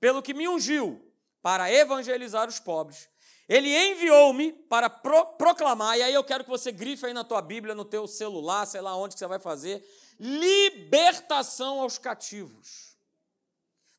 pelo 0.00 0.22
que 0.22 0.34
me 0.34 0.48
ungiu 0.48 1.02
para 1.42 1.70
evangelizar 1.70 2.48
os 2.48 2.58
pobres. 2.58 3.08
Ele 3.48 3.68
enviou-me 3.68 4.52
para 4.52 4.90
pro 4.90 5.24
proclamar, 5.34 5.96
e 5.96 6.02
aí 6.02 6.12
eu 6.12 6.24
quero 6.24 6.42
que 6.42 6.50
você 6.50 6.72
grife 6.72 7.06
aí 7.06 7.12
na 7.12 7.22
tua 7.22 7.40
Bíblia, 7.40 7.74
no 7.74 7.84
teu 7.84 8.06
celular, 8.08 8.66
sei 8.66 8.80
lá 8.80 8.96
onde 8.96 9.14
que 9.14 9.20
você 9.20 9.26
vai 9.26 9.38
fazer, 9.38 9.86
libertação 10.18 11.80
aos 11.80 11.98
cativos. 11.98 12.96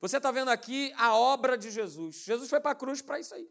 Você 0.02 0.18
está 0.18 0.32
vendo 0.32 0.50
aqui 0.50 0.94
a 0.98 1.16
obra 1.16 1.58
de 1.58 1.72
Jesus. 1.72 2.18
Jesus 2.18 2.50
foi 2.50 2.60
para 2.60 2.72
a 2.72 2.76
cruz 2.76 3.02
para 3.02 3.20
isso 3.20 3.34
aí. 3.34 3.50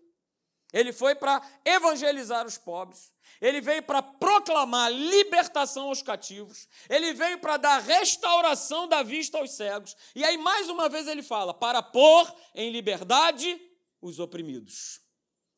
Ele 0.73 0.93
foi 0.93 1.15
para 1.15 1.41
evangelizar 1.65 2.47
os 2.47 2.59
pobres. 2.59 3.15
Ele 3.41 3.61
veio 3.61 3.83
para 3.83 4.03
proclamar 4.03 4.91
libertação 4.91 5.89
aos 5.89 6.03
cativos. 6.03 6.69
Ele 6.89 7.13
veio 7.13 7.39
para 7.39 7.57
dar 7.57 7.79
restauração 7.79 8.89
da 8.89 9.03
vista 9.03 9.39
aos 9.39 9.53
cegos. 9.53 9.97
E 10.15 10.25
aí, 10.25 10.37
mais 10.39 10.69
uma 10.69 10.89
vez, 10.89 11.07
ele 11.07 11.23
fala: 11.23 11.53
para 11.53 11.83
pôr 11.83 12.35
em 12.55 12.71
liberdade 12.71 13.61
os 14.01 14.19
oprimidos. 14.19 15.01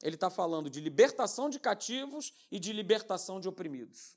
Ele 0.03 0.15
está 0.15 0.31
falando 0.31 0.71
de 0.71 0.81
libertação 0.81 1.51
de 1.51 1.59
cativos 1.59 2.33
e 2.51 2.59
de 2.59 2.73
libertação 2.73 3.41
de 3.41 3.49
oprimidos. 3.49 4.17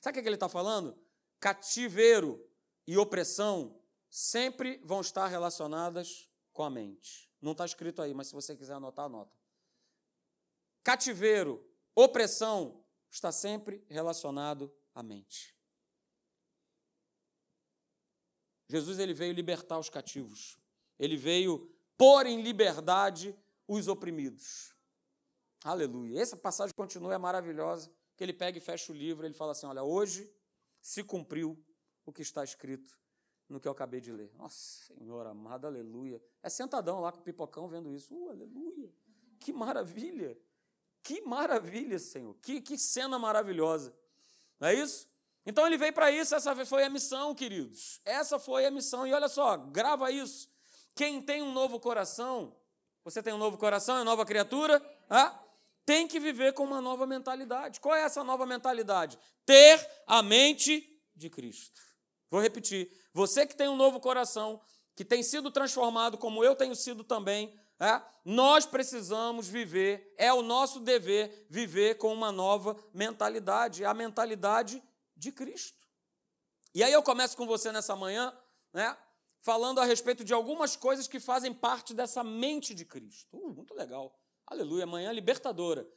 Sabe 0.00 0.18
o 0.18 0.22
que 0.22 0.28
ele 0.28 0.36
está 0.36 0.48
falando? 0.48 0.98
Cativeiro 1.38 2.44
e 2.86 2.98
opressão 2.98 3.80
sempre 4.08 4.80
vão 4.84 5.00
estar 5.00 5.28
relacionadas 5.28 6.28
com 6.52 6.64
a 6.64 6.70
mente. 6.70 7.30
Não 7.40 7.52
está 7.52 7.64
escrito 7.64 8.02
aí, 8.02 8.12
mas 8.12 8.26
se 8.26 8.34
você 8.34 8.56
quiser 8.56 8.74
anotar, 8.74 9.06
anota. 9.06 9.39
Cativeiro, 10.82 11.64
opressão, 11.94 12.82
está 13.10 13.30
sempre 13.30 13.84
relacionado 13.88 14.72
à 14.94 15.02
mente. 15.02 15.54
Jesus 18.68 18.98
ele 18.98 19.12
veio 19.12 19.32
libertar 19.32 19.78
os 19.78 19.90
cativos. 19.90 20.58
Ele 20.98 21.16
veio 21.16 21.70
pôr 21.98 22.26
em 22.26 22.40
liberdade 22.40 23.36
os 23.66 23.88
oprimidos. 23.88 24.74
Aleluia. 25.64 26.20
Essa 26.20 26.36
passagem 26.36 26.74
continua 26.74 27.14
é 27.14 27.18
maravilhosa, 27.18 27.90
que 28.16 28.24
ele 28.24 28.32
pega 28.32 28.58
e 28.58 28.60
fecha 28.60 28.92
o 28.92 28.94
livro, 28.94 29.26
ele 29.26 29.34
fala 29.34 29.52
assim: 29.52 29.66
"Olha, 29.66 29.82
hoje 29.82 30.32
se 30.80 31.02
cumpriu 31.02 31.62
o 32.06 32.12
que 32.12 32.22
está 32.22 32.42
escrito 32.44 32.98
no 33.48 33.60
que 33.60 33.68
eu 33.68 33.72
acabei 33.72 34.00
de 34.00 34.12
ler". 34.12 34.32
Nossa, 34.34 34.84
Senhor 34.84 35.26
amado, 35.26 35.66
aleluia. 35.66 36.22
É 36.42 36.48
sentadão 36.48 37.00
lá 37.00 37.12
com 37.12 37.20
o 37.20 37.22
pipocão 37.22 37.68
vendo 37.68 37.92
isso. 37.92 38.14
Uh, 38.14 38.30
aleluia. 38.30 38.94
Que 39.38 39.52
maravilha. 39.52 40.38
Que 41.02 41.20
maravilha, 41.22 41.98
Senhor. 41.98 42.34
Que, 42.42 42.60
que 42.60 42.76
cena 42.78 43.18
maravilhosa. 43.18 43.94
Não 44.58 44.68
é 44.68 44.74
isso? 44.74 45.08
Então 45.44 45.66
ele 45.66 45.78
veio 45.78 45.92
para 45.92 46.10
isso, 46.10 46.34
essa 46.34 46.54
foi 46.66 46.84
a 46.84 46.90
missão, 46.90 47.34
queridos. 47.34 48.00
Essa 48.04 48.38
foi 48.38 48.66
a 48.66 48.70
missão. 48.70 49.06
E 49.06 49.12
olha 49.12 49.28
só, 49.28 49.56
grava 49.56 50.10
isso. 50.10 50.48
Quem 50.94 51.22
tem 51.22 51.42
um 51.42 51.52
novo 51.52 51.80
coração, 51.80 52.54
você 53.02 53.22
tem 53.22 53.32
um 53.32 53.38
novo 53.38 53.56
coração, 53.56 53.98
é 53.98 54.04
nova 54.04 54.26
criatura, 54.26 54.82
ah, 55.08 55.42
tem 55.86 56.06
que 56.06 56.20
viver 56.20 56.52
com 56.52 56.64
uma 56.64 56.80
nova 56.80 57.06
mentalidade. 57.06 57.80
Qual 57.80 57.94
é 57.94 58.02
essa 58.02 58.22
nova 58.22 58.44
mentalidade? 58.44 59.18
Ter 59.46 59.84
a 60.06 60.22
mente 60.22 60.86
de 61.16 61.30
Cristo. 61.30 61.80
Vou 62.30 62.40
repetir. 62.40 62.90
Você 63.12 63.46
que 63.46 63.56
tem 63.56 63.68
um 63.68 63.76
novo 63.76 63.98
coração, 63.98 64.60
que 64.94 65.04
tem 65.04 65.22
sido 65.22 65.50
transformado, 65.50 66.18
como 66.18 66.44
eu 66.44 66.54
tenho 66.54 66.76
sido 66.76 67.02
também, 67.02 67.52
é? 67.80 68.02
Nós 68.24 68.66
precisamos 68.66 69.48
viver, 69.48 70.14
é 70.18 70.32
o 70.32 70.42
nosso 70.42 70.80
dever 70.80 71.46
viver 71.48 71.96
com 71.96 72.12
uma 72.12 72.30
nova 72.30 72.76
mentalidade, 72.92 73.82
é 73.82 73.86
a 73.86 73.94
mentalidade 73.94 74.82
de 75.16 75.32
Cristo. 75.32 75.88
E 76.74 76.84
aí 76.84 76.92
eu 76.92 77.02
começo 77.02 77.36
com 77.36 77.46
você 77.46 77.72
nessa 77.72 77.96
manhã, 77.96 78.36
né, 78.72 78.96
falando 79.40 79.80
a 79.80 79.84
respeito 79.84 80.22
de 80.22 80.34
algumas 80.34 80.76
coisas 80.76 81.08
que 81.08 81.18
fazem 81.18 81.52
parte 81.52 81.94
dessa 81.94 82.22
mente 82.22 82.74
de 82.74 82.84
Cristo. 82.84 83.36
Uh, 83.36 83.54
muito 83.54 83.74
legal. 83.74 84.14
Aleluia, 84.46 84.86
manhã 84.86 85.10
libertadora. 85.10 85.88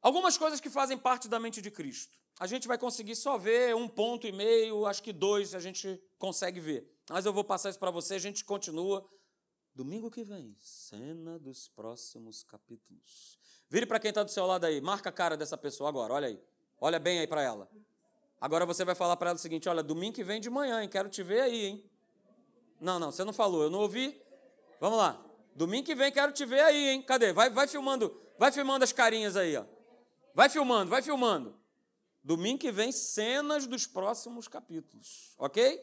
Algumas 0.00 0.36
coisas 0.36 0.58
que 0.58 0.70
fazem 0.70 0.96
parte 0.96 1.28
da 1.28 1.38
mente 1.38 1.60
de 1.60 1.70
Cristo. 1.70 2.18
A 2.40 2.46
gente 2.46 2.66
vai 2.66 2.78
conseguir 2.78 3.14
só 3.14 3.36
ver 3.36 3.76
um 3.76 3.86
ponto 3.86 4.26
e 4.26 4.32
meio, 4.32 4.86
acho 4.86 5.02
que 5.02 5.12
dois 5.12 5.54
a 5.54 5.60
gente 5.60 6.02
consegue 6.18 6.58
ver. 6.58 6.90
Mas 7.10 7.26
eu 7.26 7.32
vou 7.32 7.44
passar 7.44 7.70
isso 7.70 7.78
para 7.78 7.90
você, 7.90 8.14
a 8.14 8.18
gente 8.18 8.44
continua 8.44 9.06
Domingo 9.74 10.10
que 10.10 10.22
vem, 10.22 10.54
cena 10.60 11.38
dos 11.38 11.66
próximos 11.68 12.44
capítulos. 12.44 13.38
Vire 13.70 13.86
para 13.86 13.98
quem 13.98 14.10
está 14.10 14.22
do 14.22 14.30
seu 14.30 14.44
lado 14.46 14.66
aí, 14.66 14.80
marca 14.80 15.08
a 15.08 15.12
cara 15.12 15.34
dessa 15.36 15.56
pessoa 15.56 15.88
agora, 15.88 16.12
olha 16.12 16.28
aí. 16.28 16.42
Olha 16.78 16.98
bem 16.98 17.20
aí 17.20 17.26
para 17.26 17.42
ela. 17.42 17.70
Agora 18.40 18.66
você 18.66 18.84
vai 18.84 18.94
falar 18.94 19.16
para 19.16 19.30
ela 19.30 19.36
o 19.36 19.40
seguinte: 19.40 19.68
olha, 19.68 19.82
domingo 19.82 20.14
que 20.14 20.24
vem 20.24 20.40
de 20.40 20.50
manhã, 20.50 20.82
hein? 20.82 20.88
Quero 20.88 21.08
te 21.08 21.22
ver 21.22 21.40
aí, 21.40 21.64
hein? 21.64 21.90
Não, 22.80 22.98
não, 22.98 23.12
você 23.12 23.24
não 23.24 23.32
falou, 23.32 23.62
eu 23.62 23.70
não 23.70 23.78
ouvi. 23.78 24.20
Vamos 24.80 24.98
lá. 24.98 25.24
Domingo 25.54 25.86
que 25.86 25.94
vem 25.94 26.10
quero 26.10 26.32
te 26.32 26.44
ver 26.44 26.60
aí, 26.60 26.88
hein? 26.88 27.02
Cadê? 27.02 27.32
Vai, 27.32 27.48
vai 27.48 27.68
filmando, 27.68 28.20
vai 28.38 28.50
filmando 28.50 28.82
as 28.82 28.92
carinhas 28.92 29.36
aí, 29.36 29.56
ó. 29.56 29.64
Vai 30.34 30.48
filmando, 30.48 30.90
vai 30.90 31.00
filmando. 31.00 31.56
Domingo 32.24 32.58
que 32.58 32.72
vem, 32.72 32.90
cenas 32.90 33.66
dos 33.66 33.86
próximos 33.86 34.48
capítulos, 34.48 35.34
ok? 35.38 35.80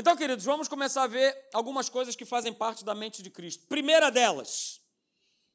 Então, 0.00 0.16
queridos, 0.16 0.44
vamos 0.44 0.68
começar 0.68 1.02
a 1.02 1.06
ver 1.08 1.48
algumas 1.52 1.88
coisas 1.88 2.14
que 2.14 2.24
fazem 2.24 2.54
parte 2.54 2.84
da 2.84 2.94
mente 2.94 3.20
de 3.20 3.30
Cristo. 3.30 3.66
Primeira 3.66 4.12
delas, 4.12 4.80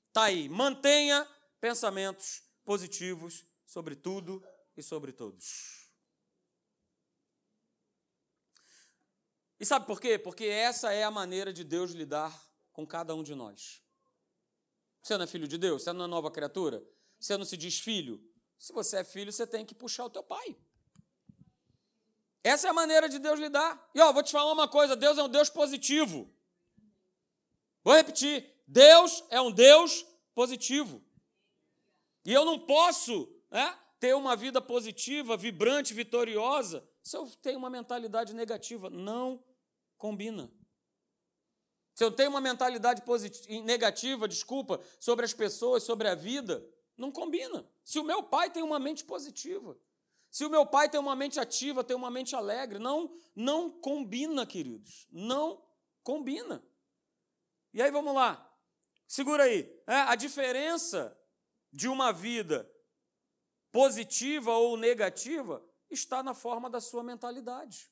está 0.09 0.23
aí: 0.23 0.49
mantenha 0.49 1.25
pensamentos 1.61 2.43
positivos 2.65 3.45
sobre 3.65 3.95
tudo 3.95 4.45
e 4.75 4.83
sobre 4.83 5.13
todos. 5.13 5.89
E 9.57 9.65
sabe 9.65 9.87
por 9.87 10.01
quê? 10.01 10.19
Porque 10.19 10.43
essa 10.43 10.91
é 10.91 11.05
a 11.05 11.11
maneira 11.11 11.53
de 11.53 11.63
Deus 11.63 11.91
lidar 11.91 12.37
com 12.73 12.85
cada 12.85 13.15
um 13.15 13.23
de 13.23 13.33
nós. 13.33 13.81
Você 15.01 15.15
não 15.15 15.23
é 15.23 15.27
filho 15.27 15.47
de 15.47 15.57
Deus? 15.57 15.83
Você 15.83 15.93
não 15.93 16.03
é 16.03 16.07
nova 16.07 16.29
criatura? 16.29 16.85
Você 17.17 17.37
não 17.37 17.45
se 17.45 17.55
diz 17.55 17.79
filho? 17.79 18.21
Se 18.59 18.73
você 18.73 18.97
é 18.97 19.03
filho, 19.05 19.31
você 19.31 19.47
tem 19.47 19.65
que 19.65 19.73
puxar 19.73 20.03
o 20.03 20.09
teu 20.09 20.21
pai. 20.21 20.57
Essa 22.43 22.67
é 22.67 22.69
a 22.69 22.73
maneira 22.73 23.07
de 23.07 23.19
Deus 23.19 23.39
lidar. 23.39 23.89
E 23.95 24.01
ó, 24.01 24.11
vou 24.11 24.21
te 24.21 24.31
falar 24.31 24.51
uma 24.51 24.67
coisa: 24.67 24.95
Deus 24.95 25.17
é 25.17 25.23
um 25.23 25.29
Deus 25.29 25.49
positivo. 25.49 26.29
Vou 27.83 27.95
repetir: 27.95 28.45
Deus 28.67 29.23
é 29.29 29.39
um 29.39 29.51
Deus 29.51 30.05
positivo. 30.35 31.01
E 32.25 32.33
eu 32.33 32.43
não 32.43 32.59
posso 32.59 33.29
né, 33.49 33.77
ter 33.99 34.13
uma 34.15 34.35
vida 34.35 34.61
positiva, 34.61 35.37
vibrante, 35.37 35.93
vitoriosa, 35.93 36.87
se 37.01 37.15
eu 37.15 37.25
tenho 37.41 37.59
uma 37.59 37.69
mentalidade 37.69 38.33
negativa. 38.33 38.89
Não 38.89 39.43
combina. 39.97 40.51
Se 41.93 42.03
eu 42.03 42.11
tenho 42.11 42.29
uma 42.29 42.41
mentalidade 42.41 43.03
negativa, 43.63 44.27
desculpa, 44.27 44.81
sobre 44.99 45.23
as 45.23 45.33
pessoas, 45.33 45.83
sobre 45.83 46.07
a 46.07 46.15
vida, 46.15 46.65
não 46.97 47.11
combina. 47.11 47.65
Se 47.83 47.99
o 47.99 48.03
meu 48.03 48.23
pai 48.23 48.49
tem 48.49 48.63
uma 48.63 48.79
mente 48.79 49.05
positiva, 49.05 49.77
se 50.33 50.43
o 50.43 50.49
meu 50.49 50.65
pai 50.65 50.89
tem 50.89 50.99
uma 50.99 51.15
mente 51.15 51.39
ativa, 51.39 51.83
tem 51.83 51.95
uma 51.95 52.09
mente 52.09 52.35
alegre, 52.35 52.79
não, 52.79 53.15
não 53.35 53.69
combina, 53.69 54.47
queridos. 54.47 55.07
Não 55.11 55.63
combina. 56.01 56.65
E 57.71 57.79
aí 57.79 57.91
vamos 57.91 58.15
lá. 58.15 58.51
Segura 59.07 59.43
aí. 59.43 59.71
É, 59.85 59.93
a 59.93 60.15
diferença 60.15 61.15
de 61.71 61.87
uma 61.87 62.11
vida 62.11 62.67
positiva 63.71 64.53
ou 64.53 64.75
negativa 64.75 65.63
está 65.87 66.23
na 66.23 66.33
forma 66.33 66.67
da 66.67 66.81
sua 66.81 67.03
mentalidade. 67.03 67.91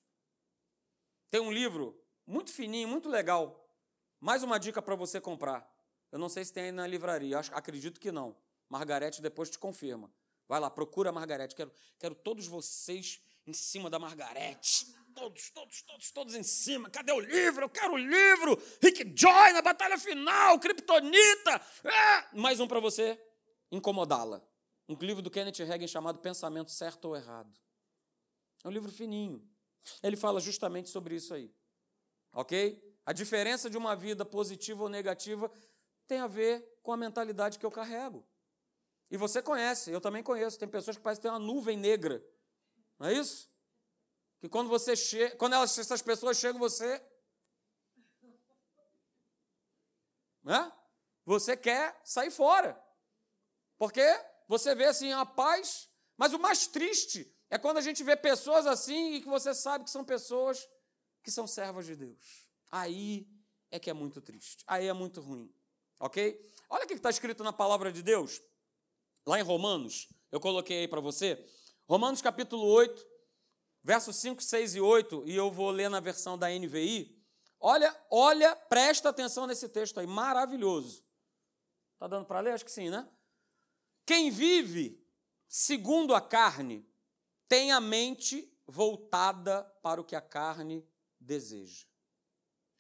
Tem 1.30 1.40
um 1.40 1.52
livro 1.52 2.04
muito 2.26 2.52
fininho, 2.52 2.88
muito 2.88 3.08
legal. 3.08 3.72
Mais 4.20 4.42
uma 4.42 4.60
dica 4.60 4.82
para 4.82 4.96
você 4.96 5.22
comprar. 5.22 5.72
Eu 6.12 6.18
não 6.18 6.28
sei 6.28 6.44
se 6.44 6.52
tem 6.52 6.64
aí 6.64 6.72
na 6.72 6.88
livraria, 6.88 7.38
acredito 7.38 8.00
que 8.00 8.12
não. 8.12 8.36
Margarete 8.68 9.22
depois 9.22 9.48
te 9.48 9.60
confirma. 9.60 10.12
Vai 10.52 10.60
lá, 10.60 10.70
procura 10.70 11.12
a 11.12 11.14
Margarete. 11.14 11.56
Quero, 11.56 11.72
quero 11.98 12.14
todos 12.14 12.46
vocês 12.46 13.22
em 13.48 13.54
cima 13.54 13.90
da 13.90 13.98
Margarete. 13.98 14.86
todos, 15.16 15.50
todos, 15.52 15.82
todos, 15.84 16.12
todos 16.12 16.36
em 16.36 16.44
cima. 16.44 16.90
Cadê 16.90 17.14
o 17.14 17.22
livro? 17.22 17.64
Eu 17.64 17.70
quero 17.70 17.94
o 17.94 17.98
livro. 17.98 18.62
Rick 18.82 19.14
Joy 19.16 19.54
na 19.54 19.62
batalha 19.62 19.98
final, 19.98 20.60
Kryptonita. 20.60 21.62
É! 21.86 22.38
Mais 22.38 22.60
um 22.60 22.68
para 22.68 22.82
você 22.82 23.18
incomodá-la. 23.72 24.46
Um 24.90 24.96
livro 24.96 25.22
do 25.22 25.32
Kenneth 25.32 25.62
Hagin 25.62 25.88
chamado 25.88 26.20
Pensamento 26.20 26.70
Certo 26.70 27.06
ou 27.06 27.16
Errado. 27.16 27.58
É 28.62 28.68
um 28.68 28.72
livro 28.72 28.92
fininho. 28.92 29.50
Ele 30.04 30.18
fala 30.18 30.42
justamente 30.42 30.90
sobre 30.90 31.16
isso 31.16 31.34
aí. 31.34 31.50
Ok? 32.34 32.78
A 33.06 33.14
diferença 33.14 33.70
de 33.70 33.78
uma 33.78 33.96
vida 33.96 34.26
positiva 34.26 34.84
ou 34.84 34.90
negativa 34.90 35.50
tem 36.06 36.20
a 36.20 36.28
ver 36.28 36.78
com 36.84 36.92
a 36.92 36.98
mentalidade 36.98 37.58
que 37.58 37.66
eu 37.66 37.72
carrego. 37.72 38.28
E 39.12 39.18
você 39.18 39.42
conhece, 39.42 39.92
eu 39.92 40.00
também 40.00 40.24
conheço. 40.24 40.58
Tem 40.58 40.70
pessoas 40.70 40.96
que 40.96 41.04
parecem 41.04 41.24
ter 41.24 41.28
uma 41.30 41.38
nuvem 41.38 41.76
negra. 41.76 42.26
Não 42.98 43.08
é 43.08 43.14
isso? 43.14 43.52
Que 44.40 44.48
quando 44.48 44.70
você 44.70 44.96
chega, 44.96 45.36
quando 45.36 45.54
elas, 45.54 45.78
essas 45.78 46.02
pessoas 46.02 46.38
chegam, 46.38 46.58
você. 46.58 47.04
Né? 50.42 50.72
Você 51.26 51.58
quer 51.58 52.00
sair 52.06 52.32
fora. 52.32 52.82
Porque 53.78 54.02
você 54.48 54.74
vê 54.74 54.86
assim 54.86 55.12
a 55.12 55.26
paz, 55.26 55.90
mas 56.16 56.34
o 56.34 56.40
mais 56.40 56.66
triste 56.68 57.36
é 57.50 57.58
quando 57.58 57.78
a 57.78 57.82
gente 57.82 58.04
vê 58.04 58.16
pessoas 58.16 58.66
assim 58.66 59.16
e 59.16 59.22
que 59.22 59.28
você 59.28 59.54
sabe 59.54 59.84
que 59.84 59.92
são 59.92 60.06
pessoas 60.06 60.66
que 61.22 61.30
são 61.30 61.46
servas 61.46 61.86
de 61.86 61.98
Deus. 61.98 62.50
Aí 62.70 63.28
é 63.70 63.78
que 63.78 63.90
é 63.90 63.94
muito 63.94 64.22
triste. 64.22 64.64
Aí 64.66 64.88
é 64.88 64.94
muito 64.94 65.20
ruim. 65.20 65.54
Ok? 66.00 66.40
Olha 66.70 66.86
o 66.86 66.88
que 66.88 66.94
está 66.94 67.10
escrito 67.10 67.44
na 67.44 67.52
palavra 67.52 67.92
de 67.92 68.02
Deus. 68.02 68.42
Lá 69.26 69.40
em 69.40 69.44
Romanos, 69.44 70.10
eu 70.32 70.40
coloquei 70.40 70.80
aí 70.80 70.88
para 70.88 71.02
você. 71.02 71.44
Romanos 71.88 72.22
capítulo 72.22 72.66
8, 72.66 73.06
versos 73.84 74.16
5, 74.18 74.42
6 74.42 74.76
e 74.76 74.82
8, 74.82 75.24
e 75.28 75.36
eu 75.36 75.52
vou 75.52 75.70
ler 75.70 75.90
na 75.90 76.00
versão 76.00 76.38
da 76.38 76.50
NVI. 76.50 77.20
Olha, 77.60 77.96
olha, 78.10 78.56
presta 78.56 79.10
atenção 79.10 79.46
nesse 79.46 79.70
texto 79.70 80.00
aí, 80.00 80.08
maravilhoso. 80.08 81.06
Tá 82.00 82.08
dando 82.08 82.26
para 82.26 82.40
ler? 82.40 82.54
Acho 82.54 82.66
que 82.66 82.72
sim, 82.72 82.90
né? 82.90 83.08
Quem 84.06 84.32
vive 84.32 85.06
segundo 85.48 86.16
a 86.16 86.22
carne 86.22 86.90
tem 87.48 87.72
a 87.72 87.80
mente 87.80 88.52
voltada 88.66 89.64
para 89.84 90.02
o 90.02 90.04
que 90.04 90.16
a 90.16 90.22
carne 90.22 90.88
deseja. 91.20 91.86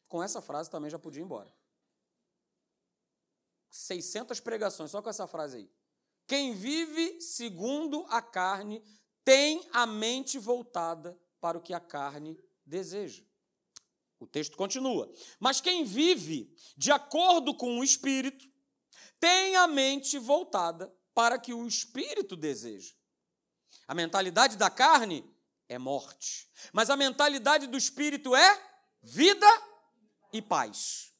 Com 0.08 0.24
essa 0.24 0.42
frase 0.42 0.70
também 0.70 0.90
já 0.90 0.98
podia 0.98 1.22
ir 1.22 1.26
embora. 1.26 1.54
600 3.70 4.40
pregações 4.40 4.92
só 4.92 5.02
com 5.02 5.10
essa 5.10 5.28
frase 5.28 5.58
aí. 5.58 5.81
Quem 6.32 6.54
vive 6.54 7.20
segundo 7.20 8.06
a 8.08 8.22
carne 8.22 8.82
tem 9.22 9.68
a 9.74 9.86
mente 9.86 10.40
voltada 10.40 11.20
para 11.42 11.58
o 11.58 11.62
que 11.62 11.74
a 11.74 11.80
carne 11.82 12.40
deseja. 12.66 13.22
O 14.18 14.26
texto 14.26 14.56
continua. 14.56 15.12
Mas 15.42 15.60
quem 15.60 15.84
vive 15.84 16.56
de 16.78 16.90
acordo 16.90 17.54
com 17.54 17.78
o 17.78 17.84
espírito 17.84 18.50
tem 19.20 19.58
a 19.58 19.68
mente 19.68 20.18
voltada 20.18 20.90
para 21.14 21.38
que 21.38 21.54
o 21.54 21.68
espírito 21.68 22.38
deseja. 22.38 22.94
A 23.86 23.94
mentalidade 23.94 24.56
da 24.56 24.70
carne 24.70 25.30
é 25.68 25.78
morte, 25.78 26.50
mas 26.72 26.90
a 26.90 26.96
mentalidade 26.96 27.68
do 27.68 27.78
espírito 27.78 28.34
é 28.34 28.72
vida 29.04 29.48
e 30.32 30.42
paz. 30.42 31.14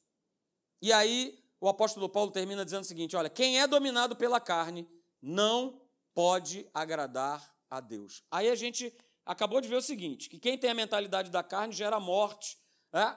E 0.80 0.90
aí 0.90 1.38
o 1.60 1.68
apóstolo 1.68 2.08
Paulo 2.08 2.30
termina 2.30 2.64
dizendo 2.64 2.84
o 2.84 2.86
seguinte: 2.86 3.14
olha, 3.14 3.28
quem 3.28 3.60
é 3.60 3.66
dominado 3.66 4.16
pela 4.16 4.40
carne 4.40 4.88
não 5.22 5.80
pode 6.12 6.68
agradar 6.74 7.54
a 7.70 7.80
Deus. 7.80 8.22
Aí 8.30 8.50
a 8.50 8.54
gente 8.54 8.94
acabou 9.24 9.60
de 9.60 9.68
ver 9.68 9.76
o 9.76 9.82
seguinte: 9.82 10.28
que 10.28 10.38
quem 10.38 10.58
tem 10.58 10.70
a 10.70 10.74
mentalidade 10.74 11.30
da 11.30 11.42
carne 11.42 11.72
gera 11.72 12.00
morte, 12.00 12.58
né? 12.92 13.16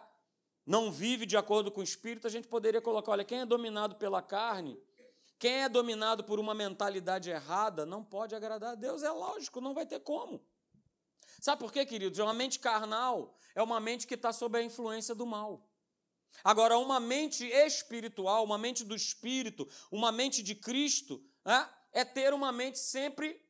não 0.65 0.91
vive 0.91 1.26
de 1.26 1.36
acordo 1.36 1.72
com 1.72 1.82
o 1.82 1.84
espírito. 1.84 2.28
A 2.28 2.30
gente 2.30 2.48
poderia 2.48 2.82
colocar: 2.82 3.12
olha, 3.12 3.26
quem 3.26 3.39
é 3.39 3.46
dominado 3.46 3.96
pela 3.96 4.22
carne, 4.22 4.80
quem 5.38 5.63
é 5.63 5.70
dominado 5.70 6.24
por 6.24 6.39
uma 6.39 6.54
mentalidade 6.54 7.30
errada, 7.30 7.86
não 7.86 8.04
pode 8.04 8.36
agradar 8.36 8.72
a 8.74 8.76
Deus. 8.76 9.04
É 9.04 9.12
lógico, 9.12 9.60
não 9.60 9.74
vai 9.74 9.86
ter 9.86 10.00
como. 10.00 10.46
Sabe 11.41 11.60
por 11.60 11.72
quê, 11.72 11.86
queridos? 11.86 12.18
É 12.18 12.24
uma 12.24 12.34
mente 12.34 12.60
carnal, 12.60 13.38
é 13.54 13.62
uma 13.62 13.80
mente 13.80 14.08
que 14.08 14.15
está 14.15 14.32
sob 14.32 14.58
a 14.58 14.63
influência 14.63 15.13
do 15.13 15.26
mal. 15.26 15.70
Agora, 16.44 16.78
uma 16.78 17.00
mente 17.00 17.46
espiritual, 17.46 18.44
uma 18.44 18.58
mente 18.58 18.84
do 18.84 18.96
Espírito, 18.96 19.68
uma 19.91 20.12
mente 20.12 20.44
de 20.44 20.56
Cristo, 20.56 21.24
né? 21.46 21.70
É 21.95 22.03
ter 22.03 22.34
uma 22.34 22.51
mente 22.51 22.77
sempre 22.77 23.41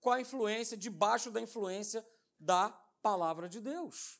com 0.00 0.10
a 0.10 0.20
influência, 0.20 0.76
debaixo 0.76 1.30
da 1.30 1.40
influência 1.40 2.04
da 2.40 2.70
palavra 3.02 3.48
de 3.48 3.60
Deus. 3.60 4.18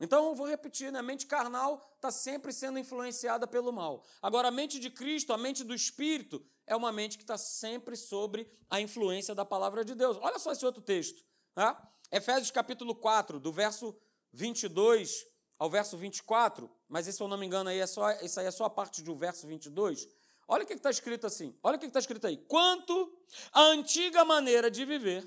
Então, 0.00 0.28
eu 0.28 0.34
vou 0.34 0.46
repetir, 0.46 0.90
né? 0.90 0.98
a 0.98 1.02
mente 1.02 1.24
carnal 1.24 1.80
está 1.94 2.10
sempre 2.10 2.52
sendo 2.52 2.78
influenciada 2.78 3.46
pelo 3.46 3.72
mal. 3.72 4.04
Agora, 4.20 4.48
a 4.48 4.50
mente 4.50 4.80
de 4.80 4.90
Cristo, 4.90 5.32
a 5.32 5.38
mente 5.38 5.62
do 5.62 5.72
Espírito, 5.72 6.44
é 6.66 6.74
uma 6.74 6.90
mente 6.90 7.16
que 7.16 7.22
está 7.22 7.38
sempre 7.38 7.96
sobre 7.96 8.50
a 8.68 8.80
influência 8.80 9.34
da 9.34 9.44
palavra 9.44 9.84
de 9.84 9.94
Deus. 9.94 10.18
Olha 10.20 10.38
só 10.38 10.50
esse 10.50 10.66
outro 10.66 10.82
texto. 10.82 11.24
Né? 11.56 11.76
Efésios 12.10 12.50
capítulo 12.50 12.96
4, 12.96 13.38
do 13.38 13.52
verso 13.52 13.96
22 14.32 15.24
ao 15.56 15.70
verso 15.70 15.96
24, 15.96 16.68
mas 16.88 17.06
se 17.06 17.22
eu 17.22 17.28
não 17.28 17.38
me 17.38 17.46
engano, 17.46 17.70
aí 17.70 17.78
é 17.78 17.86
só, 17.86 18.10
isso 18.20 18.40
aí 18.40 18.46
é 18.46 18.50
só 18.50 18.64
a 18.64 18.70
parte 18.70 19.02
do 19.02 19.14
verso 19.14 19.46
22. 19.46 20.08
Olha 20.46 20.64
o 20.64 20.66
que 20.66 20.74
está 20.74 20.90
escrito 20.90 21.26
assim. 21.26 21.56
Olha 21.62 21.76
o 21.76 21.80
que 21.80 21.86
está 21.86 21.98
escrito 21.98 22.26
aí. 22.26 22.36
Quanto 22.36 23.16
à 23.52 23.62
antiga 23.62 24.24
maneira 24.24 24.70
de 24.70 24.84
viver, 24.84 25.24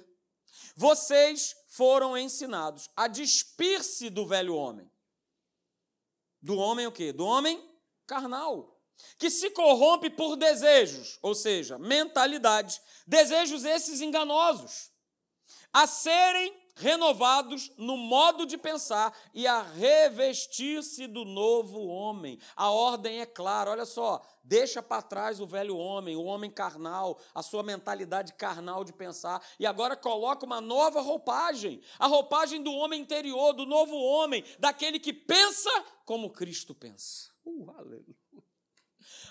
vocês 0.76 1.56
foram 1.68 2.18
ensinados 2.18 2.90
a 2.96 3.08
despir-se 3.08 4.10
do 4.10 4.28
velho 4.28 4.56
homem. 4.56 4.92
Do 6.42 6.58
homem 6.58 6.86
o 6.88 6.92
quê? 6.92 7.12
Do 7.12 7.26
homem 7.26 7.64
carnal. 8.06 8.80
Que 9.18 9.30
se 9.30 9.52
corrompe 9.52 10.10
por 10.10 10.36
desejos, 10.36 11.20
ou 11.22 11.36
seja, 11.36 11.78
mentalidade. 11.78 12.82
Desejos 13.06 13.64
esses 13.64 14.02
enganosos. 14.02 14.92
A 15.72 15.86
serem 15.86 16.56
renovados 16.78 17.72
no 17.78 17.98
modo 17.98 18.46
de 18.46 18.58
pensar 18.58 19.16
e 19.34 19.48
a 19.48 19.62
revestir-se 19.62 21.08
do 21.08 21.26
novo 21.26 21.88
homem. 21.88 22.40
A 22.56 22.70
ordem 22.70 23.20
é 23.20 23.26
clara, 23.26 23.72
olha 23.72 23.86
só, 23.86 24.22
deixa 24.44 24.82
para 24.82 25.02
trás 25.02 25.40
o 25.40 25.48
velho 25.48 25.76
homem, 25.76 26.16
o 26.16 26.24
homem 26.24 26.52
carnal, 26.52 27.20
a 27.34 27.42
sua 27.42 27.64
mentalidade 27.64 28.34
carnal 28.34 28.84
de 28.84 28.94
pensar 28.94 29.44
e 29.60 29.66
agora 29.66 29.96
coloca 29.96 30.46
uma 30.46 30.62
nova 30.62 31.02
roupagem, 31.02 31.82
a 31.98 32.08
roupagem 32.08 32.62
do 32.62 32.72
homem 32.72 33.02
interior, 33.02 33.54
do 33.54 33.66
novo 33.66 33.96
homem, 33.96 34.44
daquele 34.60 35.00
que 35.00 35.12
pensa 35.12 35.70
como 36.06 36.30
Cristo 36.30 36.76
pensa. 36.76 37.32
Uh, 37.44 37.72
aleluia. 37.72 38.27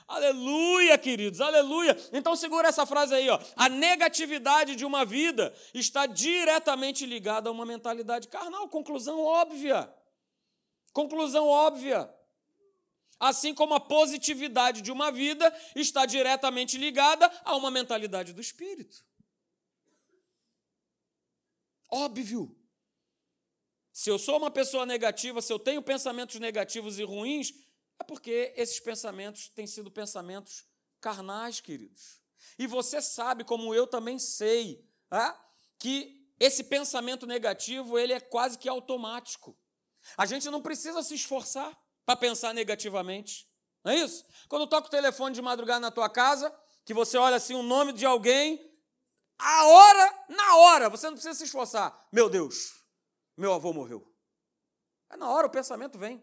Aleluia, 0.09 0.97
queridos, 0.97 1.41
aleluia. 1.41 1.97
Então 2.13 2.37
segura 2.37 2.69
essa 2.69 2.87
frase 2.87 3.15
aí, 3.15 3.29
ó. 3.29 3.41
A 3.57 3.69
negatividade 3.69 4.77
de 4.77 4.85
uma 4.85 5.05
vida 5.05 5.53
está 5.75 6.07
diretamente 6.07 7.05
ligada 7.05 7.49
a 7.49 7.53
uma 7.53 7.67
mentalidade 7.67 8.29
carnal. 8.29 8.69
Conclusão 8.69 9.21
óbvia. 9.21 9.93
Conclusão 10.93 11.49
óbvia. 11.49 12.09
Assim 13.19 13.53
como 13.53 13.75
a 13.75 13.81
positividade 13.81 14.81
de 14.81 14.93
uma 14.93 15.11
vida 15.11 15.53
está 15.75 16.07
diretamente 16.07 16.79
ligada 16.79 17.27
a 17.45 17.57
uma 17.57 17.71
mentalidade 17.71 18.33
do 18.33 18.41
espírito. 18.41 19.05
Óbvio. 21.91 22.55
Se 23.91 24.11
eu 24.11 24.19
sou 24.19 24.37
uma 24.37 24.51
pessoa 24.51 24.85
negativa, 24.85 25.41
se 25.41 25.53
eu 25.53 25.59
tenho 25.59 25.83
pensamentos 25.83 26.39
negativos 26.39 26.99
e 26.99 27.03
ruins, 27.03 27.55
é 27.99 28.05
porque 28.05 28.53
esses 28.57 28.81
pensamentos 28.81 29.49
têm 29.49 29.67
sido 29.67 29.91
pensamentos 29.91 30.65
carnais, 31.01 31.61
queridos. 31.61 32.21
E 32.59 32.67
você 32.67 33.01
sabe, 33.01 33.45
como 33.45 33.75
eu 33.75 33.87
também 33.87 34.19
sei, 34.19 34.85
é? 35.11 35.35
que 35.79 36.27
esse 36.39 36.65
pensamento 36.65 37.27
negativo 37.27 37.99
ele 37.99 38.13
é 38.13 38.21
quase 38.21 38.59
que 38.59 38.69
automático. 38.69 39.57
A 40.17 40.27
gente 40.27 40.51
não 40.51 40.63
precisa 40.63 41.03
se 41.03 41.15
esforçar 41.15 41.77
para 42.05 42.17
pensar 42.17 42.55
negativamente. 42.55 43.49
Não 43.83 43.93
é 43.93 43.97
isso? 43.97 44.25
Quando 44.49 44.67
toca 44.67 44.89
o 44.89 44.91
telefone 44.91 45.35
de 45.35 45.43
madrugada 45.43 45.81
na 45.81 45.91
tua 45.91 46.09
casa, 46.09 46.55
que 46.85 46.95
você 46.95 47.17
olha 47.17 47.37
assim 47.37 47.55
o 47.55 47.63
nome 47.63 47.93
de 47.93 48.05
alguém, 48.05 48.73
a 49.39 49.67
hora, 49.67 50.25
na 50.29 50.57
hora, 50.57 50.89
você 50.89 51.07
não 51.07 51.15
precisa 51.15 51.35
se 51.35 51.45
esforçar. 51.45 52.09
Meu 52.13 52.29
Deus, 52.29 52.83
meu 53.37 53.53
avô 53.53 53.73
morreu. 53.73 54.13
É 55.11 55.17
na 55.17 55.31
hora 55.31 55.47
o 55.47 55.51
pensamento 55.51 55.99
vem. 55.99 56.23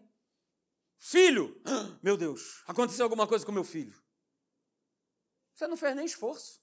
Filho, 1.06 1.60
meu 2.02 2.16
Deus, 2.16 2.62
aconteceu 2.66 3.04
alguma 3.04 3.26
coisa 3.26 3.44
com 3.44 3.52
meu 3.52 3.62
filho. 3.62 3.94
Você 5.54 5.66
não 5.66 5.76
fez 5.76 5.94
nem 5.94 6.06
esforço. 6.06 6.62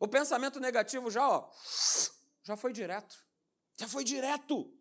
O 0.00 0.08
pensamento 0.08 0.58
negativo 0.58 1.08
já, 1.12 1.28
ó, 1.28 1.48
já 2.42 2.56
foi 2.56 2.72
direto. 2.72 3.16
Já 3.78 3.86
foi 3.86 4.02
direto. 4.02 4.76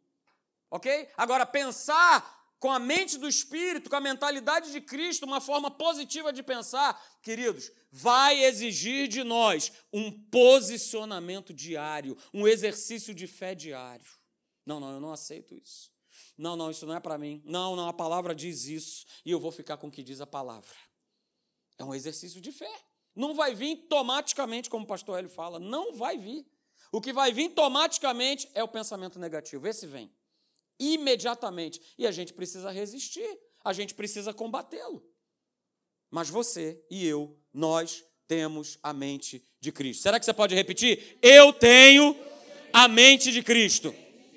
Ok? 0.71 1.07
Agora, 1.15 1.45
pensar 1.45 2.55
com 2.57 2.71
a 2.71 2.79
mente 2.79 3.19
do 3.19 3.27
Espírito, 3.27 3.87
com 3.87 3.95
a 3.95 4.01
mentalidade 4.01 4.71
de 4.71 4.81
Cristo, 4.81 5.27
uma 5.27 5.39
forma 5.39 5.69
positiva 5.69 6.33
de 6.33 6.41
pensar, 6.41 6.99
queridos, 7.21 7.71
vai 7.91 8.43
exigir 8.45 9.07
de 9.07 9.23
nós 9.23 9.71
um 9.93 10.11
posicionamento 10.11 11.53
diário, 11.53 12.17
um 12.33 12.47
exercício 12.47 13.13
de 13.13 13.27
fé 13.27 13.53
diário. 13.53 14.09
Não, 14.65 14.79
não, 14.79 14.91
eu 14.91 14.99
não 14.99 15.13
aceito 15.13 15.53
isso. 15.53 15.95
Não, 16.37 16.55
não, 16.55 16.69
isso 16.69 16.85
não 16.85 16.95
é 16.95 16.99
para 16.99 17.17
mim. 17.17 17.41
Não, 17.43 17.75
não, 17.75 17.87
a 17.87 17.93
palavra 17.93 18.35
diz 18.35 18.65
isso 18.65 19.05
e 19.25 19.31
eu 19.31 19.39
vou 19.39 19.51
ficar 19.51 19.77
com 19.77 19.87
o 19.87 19.91
que 19.91 20.03
diz 20.03 20.21
a 20.21 20.27
palavra. 20.27 20.75
É 21.77 21.83
um 21.83 21.95
exercício 21.95 22.39
de 22.39 22.51
fé. 22.51 22.71
Não 23.15 23.33
vai 23.33 23.55
vir 23.55 23.79
automaticamente, 23.81 24.69
como 24.69 24.85
o 24.85 24.87
pastor 24.87 25.17
Hélio 25.17 25.29
fala, 25.29 25.59
não 25.59 25.93
vai 25.93 26.17
vir. 26.17 26.45
O 26.91 27.01
que 27.01 27.11
vai 27.11 27.33
vir 27.33 27.47
automaticamente 27.47 28.47
é 28.53 28.63
o 28.63 28.67
pensamento 28.67 29.17
negativo. 29.17 29.67
Esse 29.67 29.87
vem 29.87 30.11
imediatamente 30.79 31.81
e 31.97 32.05
a 32.05 32.11
gente 32.11 32.33
precisa 32.33 32.69
resistir, 32.69 33.27
a 33.63 33.73
gente 33.73 33.95
precisa 33.95 34.33
combatê-lo. 34.33 35.03
Mas 36.09 36.29
você 36.29 36.79
e 36.89 37.05
eu, 37.05 37.37
nós 37.51 38.05
temos 38.27 38.77
a 38.83 38.93
mente 38.93 39.45
de 39.59 39.71
Cristo. 39.71 40.03
Será 40.03 40.19
que 40.19 40.25
você 40.25 40.33
pode 40.33 40.53
repetir? 40.53 41.17
Eu 41.21 41.51
tenho 41.51 42.15
a 42.71 42.87
mente 42.87 43.31
de 43.31 43.41
Cristo. 43.41 43.93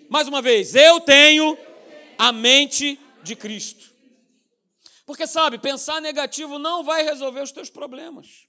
Mais 0.08 0.26
uma 0.26 0.40
vez, 0.40 0.74
eu 0.74 1.00
tenho 1.00 1.56
a 2.20 2.32
mente 2.32 3.00
de 3.22 3.34
Cristo. 3.34 3.90
Porque 5.06 5.26
sabe, 5.26 5.58
pensar 5.58 6.02
negativo 6.02 6.58
não 6.58 6.84
vai 6.84 7.02
resolver 7.02 7.40
os 7.40 7.50
teus 7.50 7.70
problemas. 7.70 8.46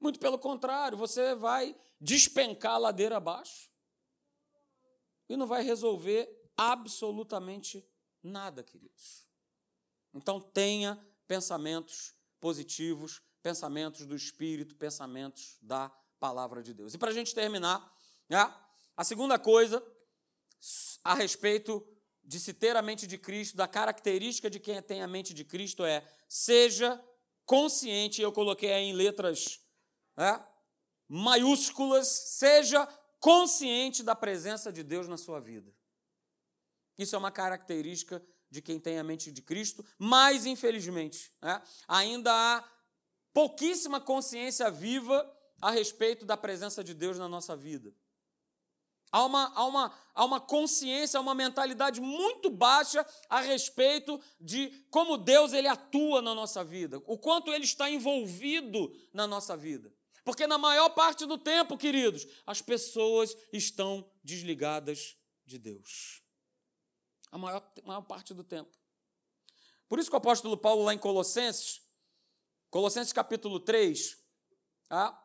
Muito 0.00 0.18
pelo 0.18 0.38
contrário, 0.38 0.96
você 0.96 1.34
vai 1.34 1.76
despencar 2.00 2.72
a 2.72 2.78
ladeira 2.78 3.18
abaixo 3.18 3.68
e 5.28 5.36
não 5.36 5.46
vai 5.46 5.62
resolver 5.62 6.26
absolutamente 6.56 7.86
nada, 8.22 8.62
queridos. 8.62 9.28
Então 10.14 10.40
tenha 10.40 10.98
pensamentos 11.28 12.14
positivos, 12.40 13.20
pensamentos 13.42 14.06
do 14.06 14.16
Espírito, 14.16 14.74
pensamentos 14.76 15.58
da 15.60 15.90
palavra 16.18 16.62
de 16.62 16.72
Deus. 16.72 16.94
E 16.94 16.98
para 16.98 17.10
a 17.10 17.14
gente 17.14 17.34
terminar, 17.34 17.94
né, 18.30 18.38
a 18.96 19.04
segunda 19.04 19.38
coisa 19.38 19.84
a 21.04 21.14
respeito 21.14 21.86
de 22.32 22.40
se 22.40 22.54
ter 22.54 22.74
a 22.76 22.80
mente 22.80 23.06
de 23.06 23.18
Cristo, 23.18 23.58
da 23.58 23.68
característica 23.68 24.48
de 24.48 24.58
quem 24.58 24.80
tem 24.80 25.02
a 25.02 25.06
mente 25.06 25.34
de 25.34 25.44
Cristo 25.44 25.84
é 25.84 26.02
seja 26.26 26.98
consciente, 27.44 28.22
eu 28.22 28.32
coloquei 28.32 28.72
aí 28.72 28.84
em 28.84 28.94
letras 28.94 29.60
né, 30.16 30.42
maiúsculas, 31.06 32.08
seja 32.08 32.86
consciente 33.20 34.02
da 34.02 34.14
presença 34.14 34.72
de 34.72 34.82
Deus 34.82 35.06
na 35.06 35.18
sua 35.18 35.40
vida. 35.40 35.70
Isso 36.96 37.14
é 37.14 37.18
uma 37.18 37.30
característica 37.30 38.24
de 38.50 38.62
quem 38.62 38.80
tem 38.80 38.98
a 38.98 39.04
mente 39.04 39.30
de 39.30 39.42
Cristo, 39.42 39.84
mas 39.98 40.46
infelizmente 40.46 41.30
né, 41.42 41.62
ainda 41.86 42.32
há 42.32 42.66
pouquíssima 43.34 44.00
consciência 44.00 44.70
viva 44.70 45.30
a 45.60 45.70
respeito 45.70 46.24
da 46.24 46.36
presença 46.38 46.82
de 46.82 46.94
Deus 46.94 47.18
na 47.18 47.28
nossa 47.28 47.54
vida. 47.54 47.94
Há 49.12 49.26
uma, 49.26 49.52
há, 49.54 49.64
uma, 49.66 49.94
há 50.14 50.24
uma 50.24 50.40
consciência, 50.40 51.18
há 51.18 51.20
uma 51.20 51.34
mentalidade 51.34 52.00
muito 52.00 52.48
baixa 52.48 53.06
a 53.28 53.42
respeito 53.42 54.18
de 54.40 54.70
como 54.90 55.18
Deus 55.18 55.52
ele 55.52 55.68
atua 55.68 56.22
na 56.22 56.34
nossa 56.34 56.64
vida, 56.64 56.96
o 57.06 57.18
quanto 57.18 57.52
ele 57.52 57.64
está 57.64 57.90
envolvido 57.90 58.90
na 59.12 59.26
nossa 59.26 59.54
vida. 59.54 59.92
Porque 60.24 60.46
na 60.46 60.56
maior 60.56 60.88
parte 60.90 61.26
do 61.26 61.36
tempo, 61.36 61.76
queridos, 61.76 62.26
as 62.46 62.62
pessoas 62.62 63.36
estão 63.52 64.10
desligadas 64.24 65.16
de 65.44 65.58
Deus. 65.58 66.22
A 67.30 67.36
maior, 67.36 67.70
maior 67.84 68.02
parte 68.02 68.32
do 68.32 68.42
tempo. 68.42 68.70
Por 69.88 69.98
isso 69.98 70.08
que 70.08 70.16
o 70.16 70.18
apóstolo 70.18 70.56
Paulo, 70.56 70.84
lá 70.84 70.94
em 70.94 70.98
Colossenses, 70.98 71.82
Colossenses 72.70 73.12
capítulo 73.12 73.60
3, 73.60 74.16
ah, 74.88 75.21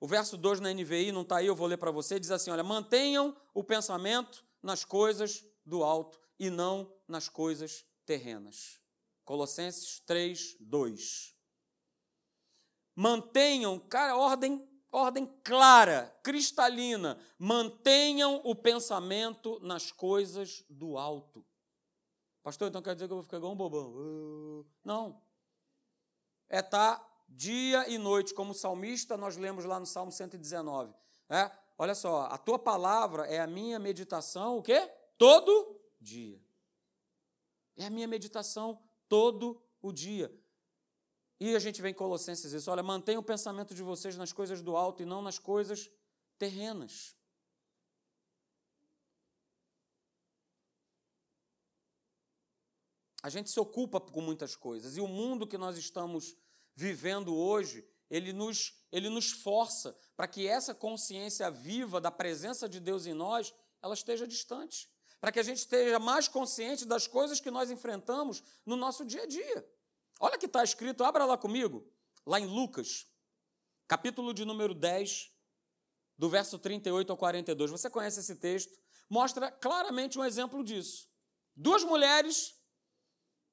o 0.00 0.06
verso 0.06 0.36
2 0.36 0.60
na 0.60 0.72
NVI 0.72 1.12
não 1.12 1.22
está 1.22 1.38
aí, 1.38 1.46
eu 1.46 1.56
vou 1.56 1.66
ler 1.66 1.76
para 1.76 1.90
você, 1.90 2.20
diz 2.20 2.30
assim: 2.30 2.50
olha, 2.50 2.62
mantenham 2.62 3.36
o 3.52 3.64
pensamento 3.64 4.44
nas 4.62 4.84
coisas 4.84 5.44
do 5.64 5.82
alto 5.82 6.20
e 6.38 6.50
não 6.50 6.92
nas 7.06 7.28
coisas 7.28 7.84
terrenas. 8.06 8.80
Colossenses 9.24 10.00
3, 10.06 10.56
2. 10.60 11.36
Mantenham, 12.94 13.78
cara, 13.78 14.16
ordem, 14.16 14.66
ordem 14.90 15.26
clara, 15.44 16.16
cristalina. 16.22 17.20
Mantenham 17.38 18.40
o 18.44 18.54
pensamento 18.54 19.60
nas 19.60 19.92
coisas 19.92 20.64
do 20.68 20.96
alto. 20.96 21.44
Pastor, 22.42 22.68
então 22.68 22.80
quer 22.80 22.94
dizer 22.94 23.06
que 23.06 23.12
eu 23.12 23.16
vou 23.16 23.22
ficar 23.22 23.36
igual 23.36 23.52
um 23.52 23.56
bobão? 23.56 24.64
Não. 24.82 25.22
É 26.48 26.60
estar 26.60 26.96
tá 26.96 27.07
dia 27.28 27.88
e 27.88 27.98
noite, 27.98 28.32
como 28.32 28.54
salmista, 28.54 29.16
nós 29.16 29.36
lemos 29.36 29.64
lá 29.64 29.78
no 29.78 29.86
Salmo 29.86 30.10
119. 30.10 30.94
É? 31.28 31.50
Olha 31.76 31.94
só, 31.94 32.22
a 32.22 32.38
tua 32.38 32.58
palavra 32.58 33.26
é 33.26 33.38
a 33.38 33.46
minha 33.46 33.78
meditação, 33.78 34.58
o 34.58 34.62
quê? 34.62 34.90
Todo 35.16 35.80
dia. 36.00 36.42
É 37.76 37.86
a 37.86 37.90
minha 37.90 38.08
meditação 38.08 38.82
todo 39.08 39.62
o 39.80 39.92
dia. 39.92 40.32
E 41.40 41.54
a 41.54 41.58
gente 41.58 41.80
vem 41.80 41.92
em 41.92 41.94
Colossenses 41.94 42.52
isso, 42.52 42.70
olha, 42.70 42.82
mantenha 42.82 43.20
o 43.20 43.22
pensamento 43.22 43.74
de 43.74 43.82
vocês 43.82 44.16
nas 44.16 44.32
coisas 44.32 44.60
do 44.60 44.76
alto 44.76 45.02
e 45.02 45.06
não 45.06 45.22
nas 45.22 45.38
coisas 45.38 45.88
terrenas. 46.36 47.16
A 53.22 53.28
gente 53.30 53.50
se 53.50 53.60
ocupa 53.60 54.00
com 54.00 54.20
muitas 54.20 54.56
coisas 54.56 54.96
e 54.96 55.00
o 55.00 55.06
mundo 55.06 55.46
que 55.46 55.58
nós 55.58 55.76
estamos 55.76 56.36
vivendo 56.78 57.34
hoje, 57.34 57.84
ele 58.08 58.32
nos, 58.32 58.72
ele 58.92 59.08
nos 59.08 59.32
força 59.32 59.98
para 60.16 60.28
que 60.28 60.46
essa 60.46 60.72
consciência 60.72 61.50
viva 61.50 62.00
da 62.00 62.08
presença 62.08 62.68
de 62.68 62.78
Deus 62.78 63.04
em 63.04 63.12
nós, 63.12 63.52
ela 63.82 63.94
esteja 63.94 64.28
distante. 64.28 64.88
Para 65.20 65.32
que 65.32 65.40
a 65.40 65.42
gente 65.42 65.58
esteja 65.58 65.98
mais 65.98 66.28
consciente 66.28 66.84
das 66.84 67.08
coisas 67.08 67.40
que 67.40 67.50
nós 67.50 67.68
enfrentamos 67.72 68.44
no 68.64 68.76
nosso 68.76 69.04
dia 69.04 69.24
a 69.24 69.26
dia. 69.26 69.68
Olha 70.20 70.38
que 70.38 70.46
está 70.46 70.62
escrito, 70.62 71.02
abra 71.02 71.24
lá 71.24 71.36
comigo, 71.36 71.84
lá 72.24 72.38
em 72.38 72.46
Lucas, 72.46 73.08
capítulo 73.88 74.32
de 74.32 74.44
número 74.44 74.72
10, 74.72 75.32
do 76.16 76.28
verso 76.28 76.60
38 76.60 77.10
ao 77.10 77.18
42. 77.18 77.72
Você 77.72 77.90
conhece 77.90 78.20
esse 78.20 78.36
texto? 78.36 78.78
Mostra 79.10 79.50
claramente 79.50 80.16
um 80.16 80.24
exemplo 80.24 80.62
disso. 80.62 81.08
Duas 81.56 81.82
mulheres, 81.82 82.54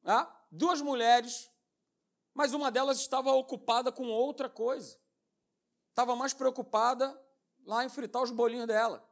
ah, 0.03 0.31
duas 0.51 0.79
mulheres 0.79 1.49
mas 2.35 2.53
uma 2.53 2.69
delas 2.69 2.99
estava 2.99 3.31
ocupada 3.31 3.93
com 3.93 4.07
outra 4.07 4.49
coisa. 4.49 4.99
Estava 5.89 6.15
mais 6.17 6.33
preocupada 6.33 7.17
lá 7.65 7.85
em 7.85 7.89
fritar 7.89 8.21
os 8.21 8.29
bolinhos 8.29 8.67
dela. 8.67 9.03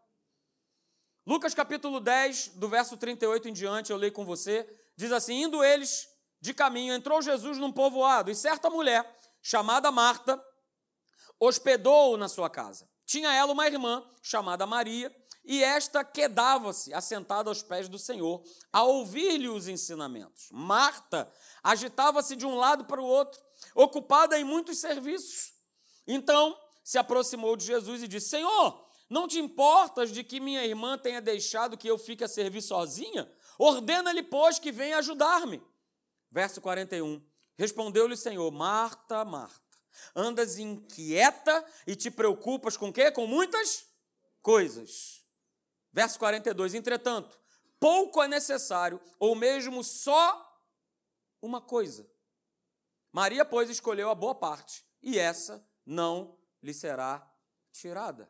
Lucas 1.25 1.53
capítulo 1.53 2.01
10, 2.01 2.49
do 2.49 2.67
verso 2.67 2.97
38 2.97 3.47
em 3.47 3.53
diante, 3.53 3.91
eu 3.91 3.97
leio 3.97 4.11
com 4.11 4.25
você, 4.25 4.69
diz 4.97 5.09
assim: 5.13 5.43
Indo 5.43 5.63
eles 5.63 6.09
de 6.41 6.53
caminho, 6.53 6.93
entrou 6.93 7.21
Jesus 7.21 7.57
num 7.57 7.71
povoado, 7.71 8.29
e 8.29 8.35
certa 8.35 8.69
mulher, 8.69 9.09
chamada 9.41 9.89
Marta, 9.89 10.43
hospedou-o 11.39 12.17
na 12.17 12.27
sua 12.27 12.49
casa. 12.49 12.89
Tinha 13.05 13.33
ela 13.33 13.53
uma 13.53 13.65
irmã, 13.65 14.05
chamada 14.21 14.65
Maria, 14.65 15.09
e 15.45 15.63
esta 15.63 16.03
quedava-se, 16.03 16.93
assentada 16.93 17.49
aos 17.49 17.61
pés 17.61 17.89
do 17.89 17.99
Senhor, 17.99 18.43
a 18.71 18.83
ouvir-lhe 18.83 19.49
os 19.49 19.67
ensinamentos. 19.67 20.47
Marta 20.51 21.31
agitava-se 21.61 22.35
de 22.35 22.45
um 22.45 22.55
lado 22.55 22.85
para 22.85 23.01
o 23.01 23.05
outro, 23.05 23.41
ocupada 23.75 24.39
em 24.39 24.43
muitos 24.43 24.77
serviços. 24.77 25.53
Então 26.07 26.57
se 26.83 26.97
aproximou 26.97 27.55
de 27.55 27.65
Jesus 27.65 28.03
e 28.03 28.07
disse: 28.07 28.29
Senhor, 28.29 28.87
não 29.09 29.27
te 29.27 29.39
importas 29.39 30.11
de 30.11 30.23
que 30.23 30.39
minha 30.39 30.65
irmã 30.65 30.97
tenha 30.97 31.21
deixado 31.21 31.77
que 31.77 31.87
eu 31.87 31.97
fique 31.97 32.23
a 32.23 32.27
servir 32.27 32.61
sozinha? 32.61 33.31
Ordena-lhe, 33.57 34.23
pois, 34.23 34.59
que 34.59 34.71
venha 34.71 34.97
ajudar-me. 34.97 35.61
Verso 36.31 36.59
41. 36.61 37.23
Respondeu-lhe 37.57 38.13
o 38.13 38.17
Senhor: 38.17 38.49
Marta, 38.51 39.23
Marta, 39.23 39.77
andas 40.15 40.57
inquieta 40.57 41.65
e 41.85 41.95
te 41.95 42.09
preocupas 42.09 42.75
com 42.75 42.91
quê? 42.91 43.11
Com 43.11 43.27
muitas 43.27 43.85
coisas. 44.41 45.22
Verso 45.93 46.17
42. 46.19 46.73
Entretanto, 46.73 47.39
pouco 47.79 48.21
é 48.21 48.27
necessário, 48.27 48.99
ou 49.19 49.35
mesmo 49.35 49.83
só 49.83 50.59
uma 51.41 51.61
coisa. 51.61 52.09
Maria, 53.11 53.45
pois, 53.45 53.69
escolheu 53.69 54.09
a 54.09 54.15
boa 54.15 54.33
parte, 54.33 54.83
e 55.01 55.19
essa 55.19 55.63
não 55.85 56.35
lhe 56.61 56.73
será 56.73 57.25
tirada. 57.71 58.27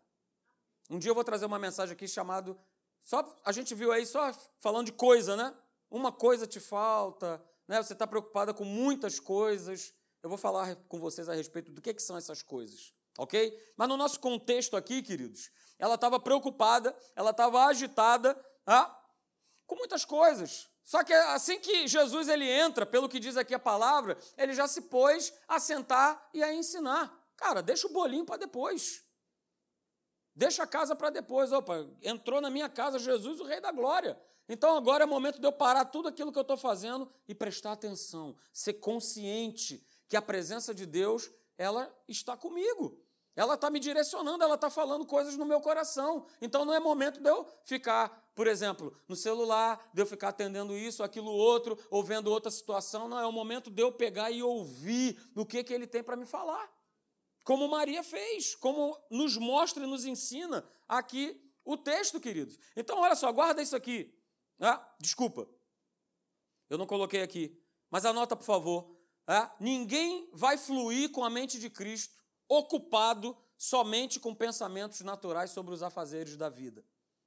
Um 0.89 0.99
dia 0.99 1.09
eu 1.09 1.15
vou 1.15 1.23
trazer 1.23 1.45
uma 1.45 1.57
mensagem 1.57 1.93
aqui 1.93 2.07
chamado 2.07 2.59
só 3.03 3.35
a 3.43 3.51
gente 3.51 3.75
viu 3.75 3.91
aí 3.91 4.05
só 4.05 4.33
falando 4.59 4.87
de 4.87 4.93
coisa, 4.93 5.35
né? 5.35 5.53
Uma 5.91 6.11
coisa 6.11 6.47
te 6.47 6.59
falta, 6.59 7.43
né? 7.67 7.83
Você 7.83 7.93
está 7.93 8.07
preocupada 8.07 8.53
com 8.53 8.63
muitas 8.63 9.19
coisas. 9.19 9.93
Eu 10.23 10.29
vou 10.29 10.37
falar 10.37 10.75
com 10.87 10.99
vocês 10.99 11.27
a 11.27 11.33
respeito 11.33 11.71
do 11.71 11.81
que, 11.81 11.93
que 11.93 12.01
são 12.01 12.17
essas 12.17 12.41
coisas, 12.41 12.93
ok? 13.17 13.57
Mas 13.77 13.87
no 13.87 13.97
nosso 13.97 14.19
contexto 14.19 14.75
aqui, 14.75 15.01
queridos, 15.01 15.51
ela 15.79 15.95
estava 15.95 16.19
preocupada, 16.19 16.95
ela 17.15 17.31
estava 17.31 17.65
agitada, 17.65 18.39
ah, 18.65 18.99
com 19.65 19.75
muitas 19.75 20.05
coisas. 20.05 20.69
Só 20.83 21.03
que 21.03 21.13
assim 21.13 21.59
que 21.59 21.87
Jesus 21.87 22.27
ele 22.27 22.49
entra, 22.49 22.85
pelo 22.85 23.07
que 23.07 23.19
diz 23.19 23.37
aqui 23.37 23.53
a 23.53 23.59
palavra, 23.59 24.17
ele 24.37 24.53
já 24.53 24.67
se 24.67 24.81
pôs 24.81 25.33
a 25.47 25.59
sentar 25.59 26.29
e 26.33 26.43
a 26.43 26.53
ensinar. 26.53 27.17
Cara, 27.37 27.61
deixa 27.61 27.87
o 27.87 27.93
bolinho 27.93 28.25
para 28.25 28.37
depois. 28.37 29.03
Deixa 30.35 30.63
a 30.63 30.67
casa 30.67 30.95
para 30.95 31.09
depois. 31.09 31.51
Opa, 31.51 31.87
entrou 32.01 32.41
na 32.41 32.49
minha 32.49 32.67
casa 32.67 32.99
Jesus, 32.99 33.39
o 33.39 33.45
Rei 33.45 33.61
da 33.61 33.71
Glória. 33.71 34.19
Então 34.47 34.75
agora 34.75 35.03
é 35.03 35.07
momento 35.07 35.39
de 35.39 35.47
eu 35.47 35.53
parar 35.53 35.85
tudo 35.85 36.09
aquilo 36.09 36.31
que 36.31 36.37
eu 36.37 36.41
estou 36.41 36.57
fazendo 36.57 37.09
e 37.27 37.33
prestar 37.33 37.71
atenção, 37.71 38.35
ser 38.51 38.73
consciente 38.73 39.85
que 40.09 40.17
a 40.17 40.21
presença 40.21 40.73
de 40.73 40.85
Deus 40.85 41.31
ela 41.57 41.93
está 42.07 42.35
comigo. 42.35 43.01
Ela 43.35 43.55
está 43.55 43.69
me 43.69 43.79
direcionando, 43.79 44.43
ela 44.43 44.55
está 44.55 44.69
falando 44.69 45.05
coisas 45.05 45.35
no 45.35 45.45
meu 45.45 45.59
coração. 45.59 46.25
Então 46.39 46.63
não 46.63 46.73
é 46.73 46.79
momento 46.79 47.19
de 47.19 47.29
eu 47.29 47.47
ficar, 47.65 48.31
por 48.35 48.45
exemplo, 48.45 48.95
no 49.07 49.15
celular, 49.15 49.89
de 49.91 50.01
eu 50.01 50.05
ficar 50.05 50.29
atendendo 50.29 50.77
isso, 50.77 51.01
aquilo, 51.01 51.31
outro, 51.31 51.77
ou 51.89 52.03
vendo 52.03 52.27
outra 52.27 52.51
situação. 52.51 53.07
Não, 53.07 53.19
é 53.19 53.25
o 53.25 53.31
momento 53.31 53.71
de 53.71 53.81
eu 53.81 53.91
pegar 53.91 54.29
e 54.29 54.43
ouvir 54.43 55.19
o 55.35 55.45
que, 55.45 55.63
que 55.63 55.73
ele 55.73 55.87
tem 55.87 56.03
para 56.03 56.15
me 56.15 56.25
falar. 56.25 56.71
Como 57.43 57.67
Maria 57.67 58.03
fez, 58.03 58.55
como 58.55 58.97
nos 59.09 59.35
mostra 59.35 59.83
e 59.83 59.87
nos 59.87 60.05
ensina 60.05 60.63
aqui 60.87 61.41
o 61.65 61.75
texto, 61.75 62.19
queridos. 62.19 62.59
Então, 62.75 62.99
olha 62.99 63.15
só, 63.15 63.31
guarda 63.31 63.61
isso 63.61 63.75
aqui. 63.75 64.13
Ah, 64.59 64.95
desculpa, 64.99 65.47
eu 66.69 66.77
não 66.77 66.85
coloquei 66.85 67.23
aqui, 67.23 67.59
mas 67.89 68.05
anota, 68.05 68.35
por 68.35 68.45
favor. 68.45 68.95
Ah, 69.25 69.53
ninguém 69.59 70.29
vai 70.33 70.57
fluir 70.57 71.11
com 71.11 71.23
a 71.23 71.29
mente 71.29 71.59
de 71.59 71.69
Cristo 71.69 72.22
ocupado 72.47 73.35
somente 73.57 74.19
com 74.19 74.33
pensamentos 74.35 75.01
naturais 75.01 75.51
sobre 75.51 75.73
os 75.73 75.83
afazeres 75.83 76.35
da 76.35 76.49
vida. 76.49 76.83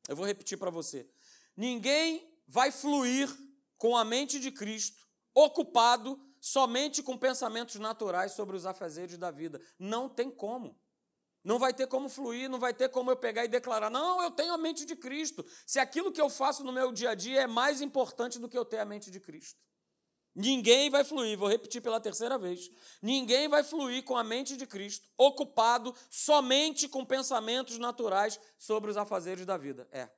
Eu 0.09 0.17
vou 0.17 0.27
repetir 0.27 0.59
para 0.59 0.71
você. 0.71 1.09
Ninguém 1.57 2.31
vai 2.47 2.71
fluir 2.71 3.29
com 3.79 3.97
a 3.97 4.05
mente 4.05 4.39
de 4.39 4.51
Cristo 4.51 5.07
ocupado 5.35 6.19
somente 6.41 7.03
com 7.03 7.19
pensamentos 7.19 7.77
naturais 7.77 8.33
sobre 8.33 8.57
os 8.57 8.65
afazeres 8.65 9.19
da 9.19 9.31
vida. 9.31 9.61
Não 9.79 10.09
tem 10.09 10.31
como. 10.31 10.79
Não 11.45 11.59
vai 11.59 11.73
ter 11.73 11.87
como 11.87 12.09
fluir, 12.09 12.51
não 12.51 12.59
vai 12.59 12.75
ter 12.75 12.89
como 12.89 13.11
eu 13.11 13.17
pegar 13.17 13.45
e 13.45 13.49
declarar: 13.49 13.91
não, 13.91 14.23
eu 14.23 14.31
tenho 14.31 14.53
a 14.53 14.59
mente 14.59 14.85
de 14.85 14.97
Cristo. 14.97 15.45
Se 15.65 15.79
aquilo 15.79 16.11
que 16.11 16.21
eu 16.21 16.29
faço 16.29 16.65
no 16.65 16.73
meu 16.73 16.91
dia 16.91 17.11
a 17.11 17.15
dia 17.15 17.43
é 17.43 17.47
mais 17.47 17.81
importante 17.81 18.39
do 18.39 18.49
que 18.49 18.59
eu 18.59 18.65
ter 18.65 18.79
a 18.79 18.85
mente 18.85 19.11
de 19.11 19.21
Cristo. 19.21 19.61
Ninguém 20.39 20.91
vai 20.91 21.03
fluir, 21.03 21.39
vou 21.39 21.49
repetir 21.49 21.81
pela 21.81 21.99
terceira 21.99 22.37
vez. 22.37 22.71
Ninguém 23.01 23.49
vai 23.49 23.65
fluir 23.65 24.05
com 24.05 24.19
a 24.19 24.23
mente 24.23 24.55
de 24.55 24.67
Cristo, 24.67 25.09
ocupado 25.17 25.95
somente 26.11 26.87
com 26.87 27.07
pensamentos 27.07 27.79
naturais 27.79 28.39
sobre 28.59 28.91
os 28.91 28.99
afazeres 28.99 29.47
da 29.47 29.57
vida. 29.57 29.89
É. 29.91 30.11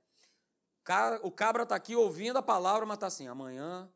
O 1.22 1.31
cabra 1.31 1.62
está 1.62 1.76
aqui 1.76 1.94
ouvindo 1.94 2.37
a 2.37 2.42
palavra, 2.42 2.85
mas 2.85 2.96
está 2.96 3.07
assim: 3.07 3.28
amanhã, 3.28 3.88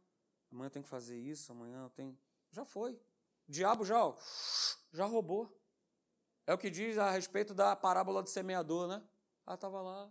amanhã 0.52 0.66
eu 0.66 0.70
tenho 0.70 0.84
que 0.84 0.88
fazer 0.88 1.18
isso, 1.18 1.50
amanhã 1.50 1.82
eu 1.82 1.90
tenho. 1.90 2.16
Já 2.52 2.64
foi. 2.64 2.92
O 2.92 3.50
diabo 3.50 3.84
já, 3.84 4.04
ó, 4.04 4.14
já 4.92 5.04
roubou. 5.06 5.52
É 6.46 6.54
o 6.54 6.58
que 6.58 6.70
diz 6.70 6.98
a 6.98 7.10
respeito 7.10 7.52
da 7.52 7.74
parábola 7.74 8.22
do 8.22 8.28
semeador, 8.28 8.86
né? 8.86 9.02
Ah, 9.44 9.54
estava 9.54 9.82
lá, 9.82 10.08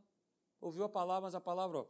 ouviu 0.60 0.84
a 0.84 0.89
palavra, 0.89 1.21
mas 1.21 1.36
a 1.36 1.39
palavra, 1.39 1.78
ó, 1.78 1.86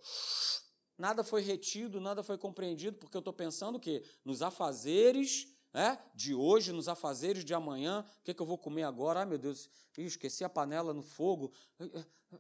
nada 0.97 1.23
foi 1.23 1.41
retido, 1.41 1.99
nada 1.99 2.23
foi 2.23 2.38
compreendido, 2.38 2.97
porque 2.97 3.15
eu 3.15 3.19
estou 3.19 3.34
pensando 3.34 3.75
o 3.75 3.80
quê? 3.80 4.04
Nos 4.23 4.41
afazeres 4.41 5.47
né, 5.73 5.97
de 6.13 6.34
hoje, 6.36 6.71
nos 6.71 6.88
afazeres 6.88 7.45
de 7.45 7.54
amanhã, 7.54 8.06
o 8.19 8.23
que, 8.23 8.34
que 8.34 8.41
eu 8.41 8.45
vou 8.45 8.58
comer 8.58 8.84
agora? 8.84 9.21
Ai, 9.21 9.25
meu 9.25 9.38
Deus, 9.38 9.69
esqueci 9.97 10.43
a 10.43 10.49
panela 10.49 10.93
no 10.93 11.01
fogo, 11.01 11.54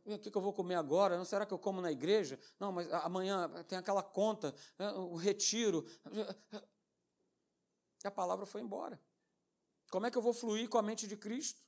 o 0.05 0.19
que, 0.19 0.29
que 0.31 0.37
eu 0.37 0.41
vou 0.41 0.53
comer 0.53 0.75
agora? 0.75 1.17
Não, 1.17 1.25
será 1.25 1.45
que 1.45 1.53
eu 1.53 1.59
como 1.59 1.81
na 1.81 1.91
igreja? 1.91 2.39
Não, 2.59 2.71
mas 2.71 2.91
amanhã 2.91 3.49
tem 3.67 3.77
aquela 3.77 4.03
conta, 4.03 4.53
né, 4.77 4.91
o 4.91 5.15
retiro. 5.15 5.85
E 8.03 8.07
a 8.07 8.11
palavra 8.11 8.45
foi 8.45 8.61
embora. 8.61 8.99
Como 9.91 10.05
é 10.05 10.11
que 10.11 10.17
eu 10.17 10.21
vou 10.21 10.33
fluir 10.33 10.69
com 10.69 10.77
a 10.77 10.81
mente 10.81 11.07
de 11.07 11.15
Cristo? 11.17 11.61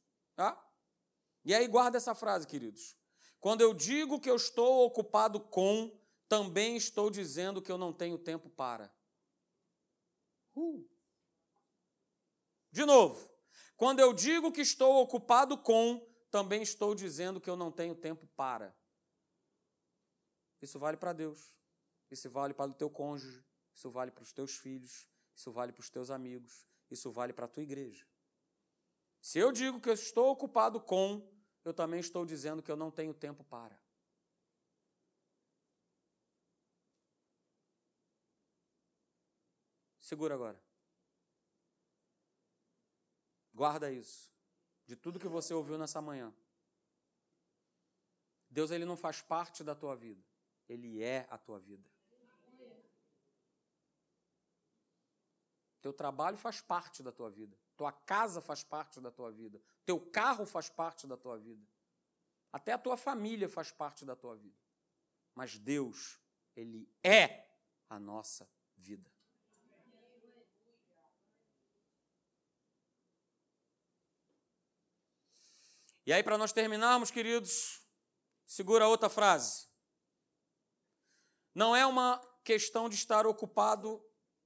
E 1.45 1.53
aí 1.53 1.67
guarda 1.67 1.97
essa 1.97 2.15
frase, 2.15 2.47
queridos. 2.47 2.95
Quando 3.39 3.61
eu 3.61 3.73
digo 3.73 4.19
que 4.19 4.29
eu 4.29 4.35
estou 4.35 4.85
ocupado 4.85 5.39
com, 5.39 5.91
também 6.33 6.75
estou 6.75 7.11
dizendo 7.11 7.61
que 7.61 7.71
eu 7.71 7.77
não 7.77 7.93
tenho 7.93 8.17
tempo 8.17 8.49
para. 8.49 8.91
Uh. 10.55 10.83
De 12.71 12.83
novo, 12.85 13.31
quando 13.77 13.99
eu 13.99 14.11
digo 14.11 14.51
que 14.51 14.61
estou 14.61 14.99
ocupado 14.99 15.55
com, 15.55 16.03
também 16.31 16.63
estou 16.63 16.95
dizendo 16.95 17.39
que 17.39 17.47
eu 17.47 17.55
não 17.55 17.71
tenho 17.71 17.93
tempo 17.93 18.25
para. 18.35 18.75
Isso 20.59 20.79
vale 20.79 20.97
para 20.97 21.13
Deus. 21.13 21.53
Isso 22.09 22.27
vale 22.31 22.55
para 22.55 22.71
o 22.71 22.73
teu 22.73 22.89
cônjuge. 22.89 23.45
Isso 23.71 23.91
vale 23.91 24.09
para 24.09 24.23
os 24.23 24.33
teus 24.33 24.57
filhos. 24.57 25.07
Isso 25.35 25.51
vale 25.51 25.71
para 25.71 25.81
os 25.81 25.89
teus 25.91 26.09
amigos. 26.09 26.67
Isso 26.89 27.11
vale 27.11 27.31
para 27.31 27.45
a 27.45 27.47
tua 27.47 27.61
igreja. 27.61 28.07
Se 29.21 29.37
eu 29.37 29.51
digo 29.51 29.79
que 29.79 29.89
eu 29.89 29.93
estou 29.93 30.31
ocupado 30.31 30.81
com, 30.81 31.31
eu 31.63 31.75
também 31.75 31.99
estou 31.99 32.25
dizendo 32.25 32.63
que 32.63 32.71
eu 32.71 32.75
não 32.75 32.89
tenho 32.89 33.13
tempo 33.13 33.43
para. 33.43 33.82
Segura 40.03 40.35
agora. 40.35 40.61
Guarda 43.53 43.89
isso. 43.89 44.29
De 44.85 44.97
tudo 44.97 45.17
que 45.17 45.29
você 45.29 45.53
ouviu 45.53 45.77
nessa 45.77 46.01
manhã. 46.01 46.35
Deus 48.49 48.69
ele 48.69 48.83
não 48.83 48.97
faz 48.97 49.21
parte 49.21 49.63
da 49.63 49.73
tua 49.73 49.95
vida. 49.95 50.21
Ele 50.67 51.01
é 51.01 51.25
a 51.29 51.37
tua 51.37 51.57
vida. 51.57 51.89
Teu 55.81 55.93
trabalho 55.93 56.35
faz 56.37 56.59
parte 56.59 57.01
da 57.01 57.11
tua 57.11 57.29
vida. 57.31 57.57
Tua 57.77 57.93
casa 57.93 58.41
faz 58.41 58.61
parte 58.61 58.99
da 58.99 59.09
tua 59.09 59.31
vida. 59.31 59.61
Teu 59.85 60.01
carro 60.11 60.45
faz 60.45 60.67
parte 60.69 61.07
da 61.07 61.15
tua 61.15 61.37
vida. 61.37 61.65
Até 62.51 62.73
a 62.73 62.77
tua 62.77 62.97
família 62.97 63.47
faz 63.47 63.71
parte 63.71 64.03
da 64.03 64.17
tua 64.17 64.35
vida. 64.35 64.59
Mas 65.33 65.57
Deus, 65.57 66.19
Ele 66.57 66.91
é 67.01 67.47
a 67.89 67.97
nossa 67.97 68.49
vida. 68.75 69.12
E 76.05 76.11
aí, 76.11 76.21
para 76.21 76.37
nós 76.37 76.51
terminarmos, 76.51 77.09
queridos, 77.09 77.81
segura 78.45 78.87
outra 78.87 79.09
frase. 79.09 79.67
Não 81.55 81.75
é 81.75 81.85
uma 81.85 82.19
questão 82.43 82.89
de 82.89 82.95
estar 82.95 83.25
ocupado 83.25 84.03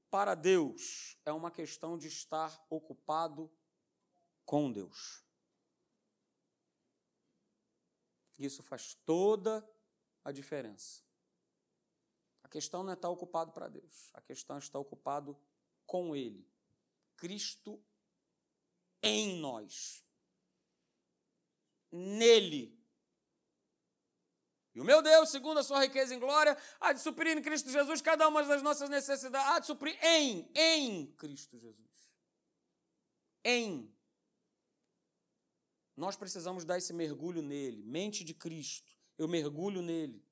para 0.10 0.36
Deus, 0.36 1.18
é 1.26 1.32
uma 1.32 1.52
questão 1.52 1.98
de 1.98 2.08
estar 2.08 2.66
ocupado 2.70 3.52
com 4.46 4.72
Deus. 4.72 5.24
Isso 8.38 8.62
faz 8.62 8.94
toda 9.06 9.68
a 10.24 10.32
diferença. 10.32 11.04
A 12.44 12.48
questão 12.48 12.84
não 12.84 12.92
é 12.92 12.94
estar 12.94 13.10
ocupado 13.10 13.52
para 13.52 13.68
Deus, 13.68 14.12
a 14.14 14.22
questão 14.22 14.58
é 14.58 14.60
estar 14.60 14.80
ocupado 14.80 15.38
com 15.86 16.16
Ele. 16.16 16.48
Cristo 17.18 17.84
em 19.02 19.40
nós 19.40 20.07
nele. 21.92 22.78
E 24.78 24.80
o 24.80 24.84
meu 24.84 25.02
Deus, 25.02 25.32
segundo 25.32 25.60
a 25.60 25.64
sua 25.64 25.82
riqueza 25.82 26.14
em 26.14 26.20
glória, 26.20 26.56
há 26.80 26.94
de 26.94 27.02
suprir 27.02 27.36
em 27.36 27.42
Cristo 27.42 27.70
Jesus 27.72 28.00
cada 28.00 28.28
uma 28.28 28.44
das 28.44 28.62
nossas 28.62 28.88
necessidades, 28.90 29.50
há 29.50 29.58
de 29.58 29.66
suprir 29.66 29.98
em, 30.04 30.48
em 30.54 31.08
Cristo 31.14 31.58
Jesus. 31.58 32.12
Em. 33.44 33.92
Nós 35.96 36.16
precisamos 36.16 36.64
dar 36.64 36.78
esse 36.78 36.94
mergulho 36.94 37.42
nele, 37.42 37.82
mente 37.84 38.24
de 38.24 38.36
Cristo. 38.36 38.96
Eu 39.18 39.28
mergulho 39.28 39.82
nele. 39.82 40.24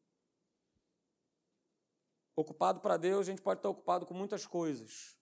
Ocupado 2.36 2.82
para 2.82 2.98
Deus, 2.98 3.28
a 3.28 3.32
gente 3.32 3.42
pode 3.42 3.60
estar 3.60 3.70
ocupado 3.70 4.06
com 4.06 4.14
muitas 4.14 4.46
coisas. 4.46 5.18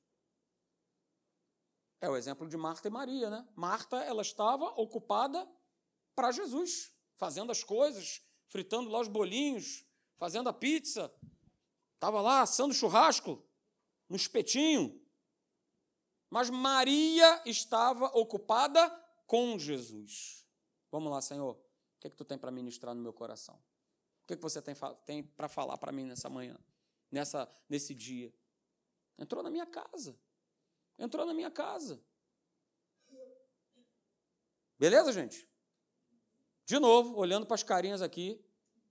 É 2.02 2.10
o 2.10 2.18
exemplo 2.18 2.46
de 2.50 2.58
Marta 2.58 2.90
e 2.90 2.92
Maria, 2.92 3.30
né? 3.30 3.48
Marta, 3.56 3.96
ela 4.04 4.22
estava 4.22 4.66
ocupada 4.72 5.50
para 6.16 6.32
Jesus, 6.32 6.92
fazendo 7.16 7.52
as 7.52 7.64
coisas, 7.64 8.22
fritando 8.48 8.90
lá 8.90 9.00
os 9.00 9.08
bolinhos, 9.08 9.86
fazendo 10.18 10.50
a 10.50 10.54
pizza. 10.54 11.14
Estava 11.96 12.22
lá 12.22 12.42
assando 12.42 12.74
churrasco 12.74 13.44
no 14.10 14.16
espetinho. 14.16 15.02
Mas 16.30 16.50
Maria 16.50 17.42
estava 17.46 18.06
ocupada 18.08 18.90
com 19.28 19.58
Jesus. 19.58 20.46
Vamos 20.92 21.12
lá, 21.12 21.22
Senhor. 21.22 21.56
O 21.56 22.00
que, 22.00 22.08
é 22.08 22.10
que 22.10 22.16
tu 22.16 22.26
tem 22.26 22.38
para 22.38 22.52
ministrar 22.52 22.94
no 22.94 23.02
meu 23.02 23.14
coração? 23.14 23.56
O 24.24 24.28
que, 24.28 24.34
é 24.34 24.36
que 24.36 24.42
você 24.42 24.62
tem, 24.62 24.76
tem 25.06 25.24
para 25.24 25.48
falar 25.48 25.78
para 25.78 25.92
mim 25.92 26.06
nessa 26.06 26.30
manhã, 26.30 26.58
nessa, 27.12 27.50
nesse 27.70 27.94
dia? 27.94 28.34
Entrou 29.18 29.44
na 29.44 29.50
minha 29.50 29.66
casa. 29.66 30.18
Entrou 30.98 31.26
na 31.26 31.34
minha 31.34 31.52
casa. 31.52 32.04
Beleza, 34.78 35.14
gente? 35.14 35.48
De 36.66 36.80
novo, 36.80 37.18
olhando 37.18 37.46
para 37.46 37.56
as 37.56 37.64
carinhas 37.64 38.02
aqui, 38.02 38.40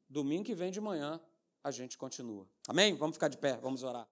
domingo 0.08 0.44
que 0.44 0.54
vem 0.54 0.70
de 0.70 0.80
manhã, 0.80 1.20
a 1.64 1.70
gente 1.70 1.96
continua. 1.96 2.46
Amém? 2.68 2.94
Vamos 2.94 3.16
ficar 3.16 3.28
de 3.28 3.38
pé, 3.38 3.56
vamos 3.56 3.82
orar. 3.82 4.06